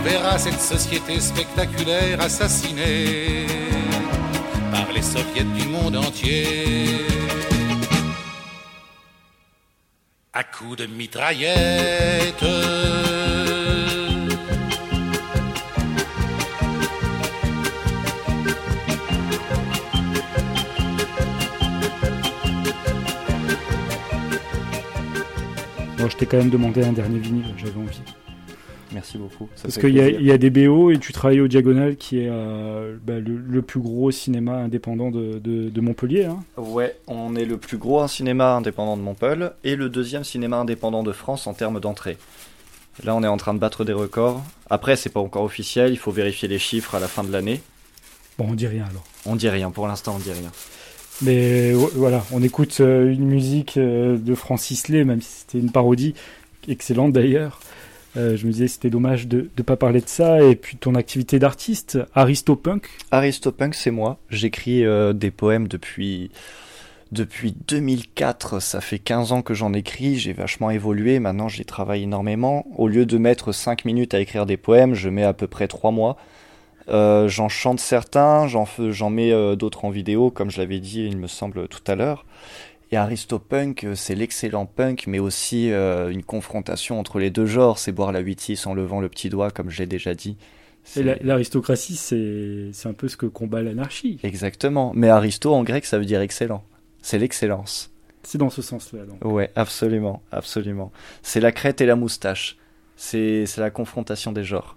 Verra 0.05 0.36
cette 0.36 0.61
société 0.61 1.20
spectaculaire 1.20 2.20
assassinée 2.20 3.46
par 4.72 4.90
les 4.92 5.03
soviets 5.03 5.44
du 5.44 5.68
monde 5.68 5.96
entier. 5.96 7.07
À 10.32 10.42
coups 10.42 10.78
de 10.78 10.86
mitraillette. 10.86 12.44
Bon, 25.96 26.09
je 26.09 26.16
t'ai 26.16 26.26
quand 26.26 26.38
même 26.38 26.50
demandé 26.50 26.82
un 26.82 26.92
dernier 26.92 27.20
vinyle, 27.20 27.55
j'avais 27.57 27.78
envie. 27.78 28.03
Merci 28.95 29.16
beaucoup. 29.18 29.49
ça 29.57 29.62
Parce 29.64 29.78
qu'il 29.78 29.90
y, 29.97 30.24
y 30.24 30.30
a 30.32 30.38
des 30.38 30.51
BO 30.51 30.90
et 30.90 30.99
tu 30.99 31.12
travailles 31.12 31.40
au 31.40 31.49
Diagonal 31.49 31.97
qui 31.97 32.18
est 32.18 32.28
euh, 32.30 32.97
bah, 33.05 33.18
le, 33.18 33.36
le 33.36 33.62
plus 33.62 33.80
gros 33.80 34.11
cinéma 34.11 34.57
indépendant 34.57 35.11
de, 35.11 35.38
de- 35.38 35.70
de 35.70 35.80
Montpellier. 35.80 36.24
hein. 36.26 36.43
Ouais, 36.57 36.97
on 37.07 37.34
est 37.34 37.45
le 37.47 37.57
plus 37.57 37.78
gros 37.78 38.07
cinéma 38.09 38.55
indépendant 38.55 38.97
de 38.97 39.03
Montpellier 39.03 39.49
et 39.64 39.76
le 39.76 39.88
deuxième 39.88 40.24
cinéma 40.24 40.59
indépendant 40.59 41.03
de 41.03 41.12
France 41.12 41.47
en 41.47 41.55
termes 41.55 41.80
d'entrée. 41.80 42.18
Là, 43.05 43.14
on 43.16 43.22
est 43.22 43.26
en 43.28 43.38
train 43.38 43.55
de 43.55 43.59
battre 43.59 43.84
des 43.84 43.95
records. 43.95 44.43
Après, 44.68 44.97
c'est 44.97 45.09
pas 45.11 45.20
encore 45.20 45.45
officiel, 45.45 45.93
il 45.93 45.97
faut 45.99 46.11
vérifier 46.12 46.47
les 46.49 46.59
chiffres 46.59 46.95
à 46.95 47.01
la 47.01 47.09
fin 47.09 47.24
de 47.24 47.32
l'année. 47.32 47.62
Bon, 48.38 48.47
on 48.51 48.55
dit 48.55 48.66
rien 48.66 48.84
alors. 48.90 49.05
On 49.24 49.36
dit 49.36 49.49
rien, 49.49 49.70
pour 49.70 49.88
l'instant, 49.88 50.14
on 50.16 50.18
dit 50.18 50.32
rien. 50.32 50.51
Mais 51.22 51.72
vo- 51.72 51.90
voilà, 51.95 52.24
on 52.32 52.43
écoute 52.43 52.78
euh, 52.80 53.11
une 53.11 53.24
musique 53.26 53.76
euh, 53.76 54.18
de 54.18 54.34
Francis 54.34 54.88
Lay, 54.88 55.05
même 55.05 55.20
si 55.22 55.30
c'était 55.40 55.59
une 55.59 55.70
parodie, 55.70 56.14
excellente 56.68 57.12
d'ailleurs. 57.12 57.61
Euh, 58.16 58.36
je 58.36 58.46
me 58.46 58.52
disais 58.52 58.68
c'était 58.68 58.90
dommage 58.90 59.26
de 59.26 59.48
ne 59.56 59.62
pas 59.62 59.76
parler 59.76 60.00
de 60.00 60.08
ça. 60.08 60.42
Et 60.42 60.56
puis 60.56 60.76
ton 60.76 60.94
activité 60.94 61.38
d'artiste, 61.38 61.98
Aristopunk. 62.14 62.88
Aristopunk, 63.10 63.74
c'est 63.74 63.90
moi. 63.90 64.18
J'écris 64.30 64.84
euh, 64.84 65.12
des 65.12 65.30
poèmes 65.30 65.68
depuis 65.68 66.30
depuis 67.10 67.54
2004. 67.68 68.60
Ça 68.60 68.80
fait 68.80 68.98
15 68.98 69.32
ans 69.32 69.42
que 69.42 69.54
j'en 69.54 69.72
écris. 69.72 70.18
J'ai 70.18 70.32
vachement 70.32 70.70
évolué. 70.70 71.18
Maintenant, 71.18 71.48
j'y 71.48 71.64
travaille 71.64 72.04
énormément. 72.04 72.66
Au 72.76 72.88
lieu 72.88 73.06
de 73.06 73.18
mettre 73.18 73.52
5 73.52 73.84
minutes 73.84 74.14
à 74.14 74.20
écrire 74.20 74.46
des 74.46 74.56
poèmes, 74.56 74.94
je 74.94 75.08
mets 75.08 75.24
à 75.24 75.32
peu 75.32 75.46
près 75.46 75.68
3 75.68 75.90
mois. 75.90 76.16
Euh, 76.88 77.28
j'en 77.28 77.48
chante 77.48 77.78
certains, 77.78 78.48
j'en 78.48 78.66
j'en 78.90 79.08
mets 79.08 79.56
d'autres 79.56 79.84
en 79.84 79.90
vidéo, 79.90 80.30
comme 80.30 80.50
je 80.50 80.58
l'avais 80.58 80.80
dit, 80.80 81.04
il 81.04 81.16
me 81.16 81.28
semble, 81.28 81.68
tout 81.68 81.82
à 81.86 81.94
l'heure. 81.94 82.24
Et 82.93 82.97
Aristopunk, 82.97 83.84
euh, 83.84 83.95
c'est 83.95 84.14
l'excellent 84.14 84.66
punk, 84.66 85.07
mais 85.07 85.18
aussi 85.18 85.72
euh, 85.72 86.11
une 86.11 86.22
confrontation 86.22 87.01
entre 87.01 87.18
les 87.18 87.30
deux 87.30 87.47
genres. 87.47 87.78
C'est 87.78 87.90
boire 87.90 88.12
la 88.12 88.20
8 88.20 88.66
en 88.66 88.74
levant 88.74 89.01
le 89.01 89.09
petit 89.09 89.30
doigt, 89.30 89.51
comme 89.51 89.70
j'ai 89.70 89.86
déjà 89.86 90.14
dit. 90.14 90.36
L'aristocratie, 90.97 91.97
c'est 91.97 92.68
c'est 92.72 92.88
un 92.88 92.93
peu 92.93 93.09
ce 93.09 93.16
que 93.16 93.24
combat 93.24 93.62
l'anarchie. 93.62 94.18
Exactement. 94.22 94.93
Mais 94.95 95.09
aristo 95.09 95.55
en 95.55 95.62
grec, 95.62 95.86
ça 95.86 95.99
veut 95.99 96.05
dire 96.05 96.20
excellent. 96.20 96.64
C'est 97.01 97.18
l'excellence. 97.18 97.90
C'est 98.24 98.38
dans 98.38 98.51
ce 98.51 98.61
sens-là. 98.61 99.05
donc. 99.07 99.24
Ouais, 99.24 99.51
absolument, 99.57 100.22
absolument. 100.30 100.93
C'est 101.22 101.40
la 101.40 101.53
crête 101.53 101.80
et 101.80 101.86
la 101.86 101.97
moustache. 101.97 102.59
C'est 102.97 103.47
c'est 103.47 103.61
la 103.62 103.70
confrontation 103.70 104.32
des 104.32 104.45
genres. 104.45 104.76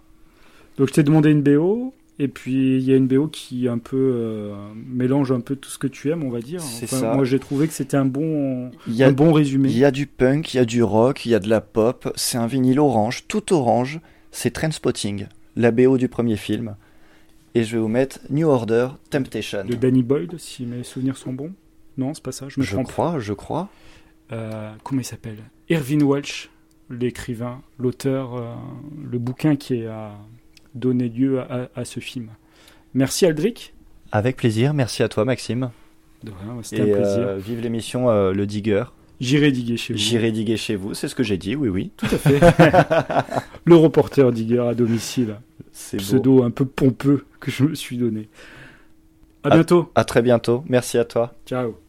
Donc 0.77 0.87
je 0.87 0.93
t'ai 0.93 1.03
demandé 1.03 1.31
une 1.31 1.41
BO, 1.41 1.93
et 2.19 2.27
puis 2.27 2.77
il 2.77 2.83
y 2.83 2.93
a 2.93 2.95
une 2.95 3.07
BO 3.07 3.27
qui 3.27 3.67
un 3.67 3.77
peu 3.77 3.97
euh, 4.15 4.55
mélange 4.87 5.31
un 5.31 5.41
peu 5.41 5.55
tout 5.55 5.69
ce 5.69 5.77
que 5.77 5.87
tu 5.87 6.09
aimes, 6.11 6.23
on 6.23 6.29
va 6.29 6.39
dire. 6.39 6.61
Enfin, 6.63 6.87
ça. 6.87 7.13
Moi 7.13 7.25
j'ai 7.25 7.39
trouvé 7.39 7.67
que 7.67 7.73
c'était 7.73 7.97
un 7.97 8.05
bon, 8.05 8.71
Il 8.87 8.93
y 8.95 9.03
a- 9.03 9.07
un 9.07 9.11
bon 9.11 9.33
résumé. 9.33 9.69
Il 9.69 9.77
y 9.77 9.83
a 9.85 9.91
du 9.91 10.07
punk, 10.07 10.53
il 10.53 10.57
y 10.57 10.59
a 10.59 10.65
du 10.65 10.81
rock, 10.83 11.25
il 11.25 11.31
y 11.31 11.35
a 11.35 11.39
de 11.39 11.49
la 11.49 11.61
pop. 11.61 12.11
C'est 12.15 12.37
un 12.37 12.47
vinyle 12.47 12.79
orange, 12.79 13.25
tout 13.27 13.53
orange. 13.53 13.99
C'est 14.31 14.51
Trainspotting, 14.51 15.27
la 15.55 15.71
BO 15.71 15.97
du 15.97 16.07
premier 16.09 16.35
film. 16.37 16.75
Et 17.53 17.63
je 17.63 17.75
vais 17.77 17.81
vous 17.81 17.87
mettre 17.87 18.19
New 18.29 18.47
Order, 18.49 18.89
Temptation. 19.09 19.63
De 19.63 19.75
Danny 19.75 20.03
Boyd, 20.03 20.37
si 20.37 20.65
mes 20.65 20.83
souvenirs 20.83 21.15
sont 21.15 21.31
bons. 21.31 21.53
Non, 21.97 22.13
c'est 22.13 22.21
pas 22.23 22.33
ça, 22.33 22.49
je 22.49 22.59
me 22.59 22.65
Je 22.65 22.73
trompe. 22.73 22.87
crois, 22.87 23.19
je 23.19 23.31
crois. 23.31 23.69
Euh, 24.33 24.73
comment 24.83 24.99
il 24.99 25.05
s'appelle? 25.05 25.37
Irvin 25.69 25.99
Welsh, 26.05 26.49
l'écrivain, 26.89 27.61
l'auteur, 27.79 28.35
euh, 28.35 28.53
le 29.09 29.17
bouquin 29.19 29.55
qui 29.55 29.85
a 29.85 30.11
donné 30.75 31.09
lieu 31.09 31.39
à, 31.39 31.69
à 31.75 31.85
ce 31.85 31.99
film. 31.99 32.29
Merci 32.93 33.25
Aldric. 33.25 33.73
Avec 34.11 34.37
plaisir, 34.37 34.73
merci 34.73 35.01
à 35.03 35.09
toi 35.09 35.25
Maxime. 35.25 35.71
De 36.23 36.31
rien, 36.31 36.57
c'était 36.61 36.81
un 36.81 36.85
plaisir. 36.85 37.19
euh, 37.27 37.37
vive 37.37 37.61
l'émission 37.61 38.09
euh, 38.09 38.31
Le 38.33 38.45
Digger. 38.45 38.83
J'irai 39.19 39.51
diguer 39.51 39.77
chez 39.77 39.93
vous. 39.93 39.99
J'irai 39.99 40.31
diguer 40.31 40.57
chez 40.57 40.75
vous, 40.75 40.93
c'est 40.93 41.07
ce 41.07 41.15
que 41.15 41.23
j'ai 41.23 41.37
dit, 41.37 41.55
oui, 41.55 41.69
oui. 41.69 41.91
Tout 41.97 42.05
à 42.05 42.17
fait. 42.17 42.39
le 43.65 43.75
reporter 43.75 44.31
Digger 44.31 44.59
à 44.67 44.73
domicile. 44.75 45.37
C'est 45.71 45.97
Pseudo 45.97 46.43
un 46.43 46.51
peu 46.51 46.65
pompeux 46.65 47.25
que 47.39 47.49
je 47.51 47.63
me 47.63 47.75
suis 47.75 47.97
donné. 47.97 48.29
À 49.43 49.49
bientôt. 49.51 49.91
À 49.95 50.03
très 50.05 50.21
bientôt, 50.21 50.63
merci 50.67 50.97
à 50.97 51.05
toi. 51.05 51.33
Ciao. 51.45 51.84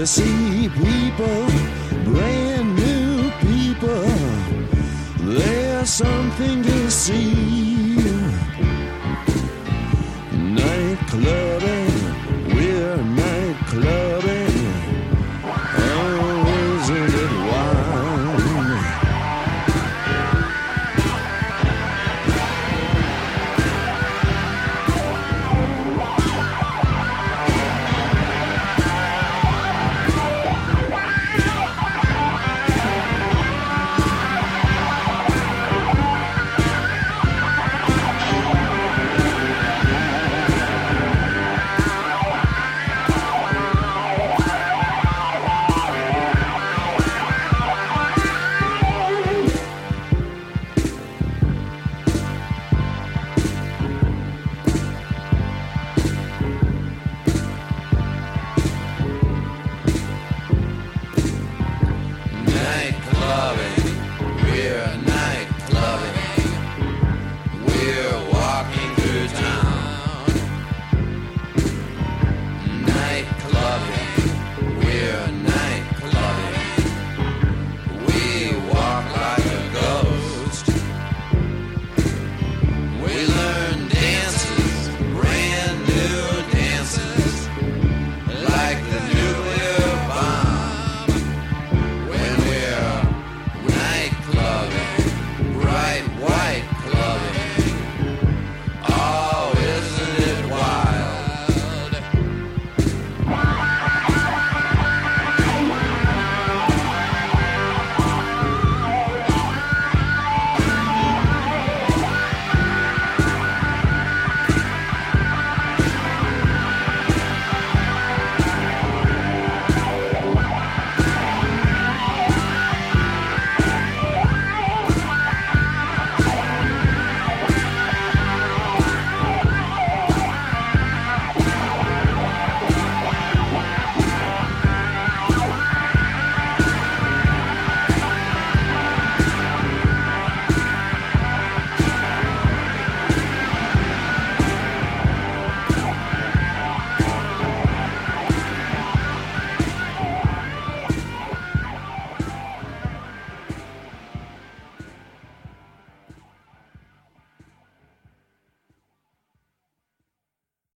We'll 0.00 0.06
see 0.06 0.39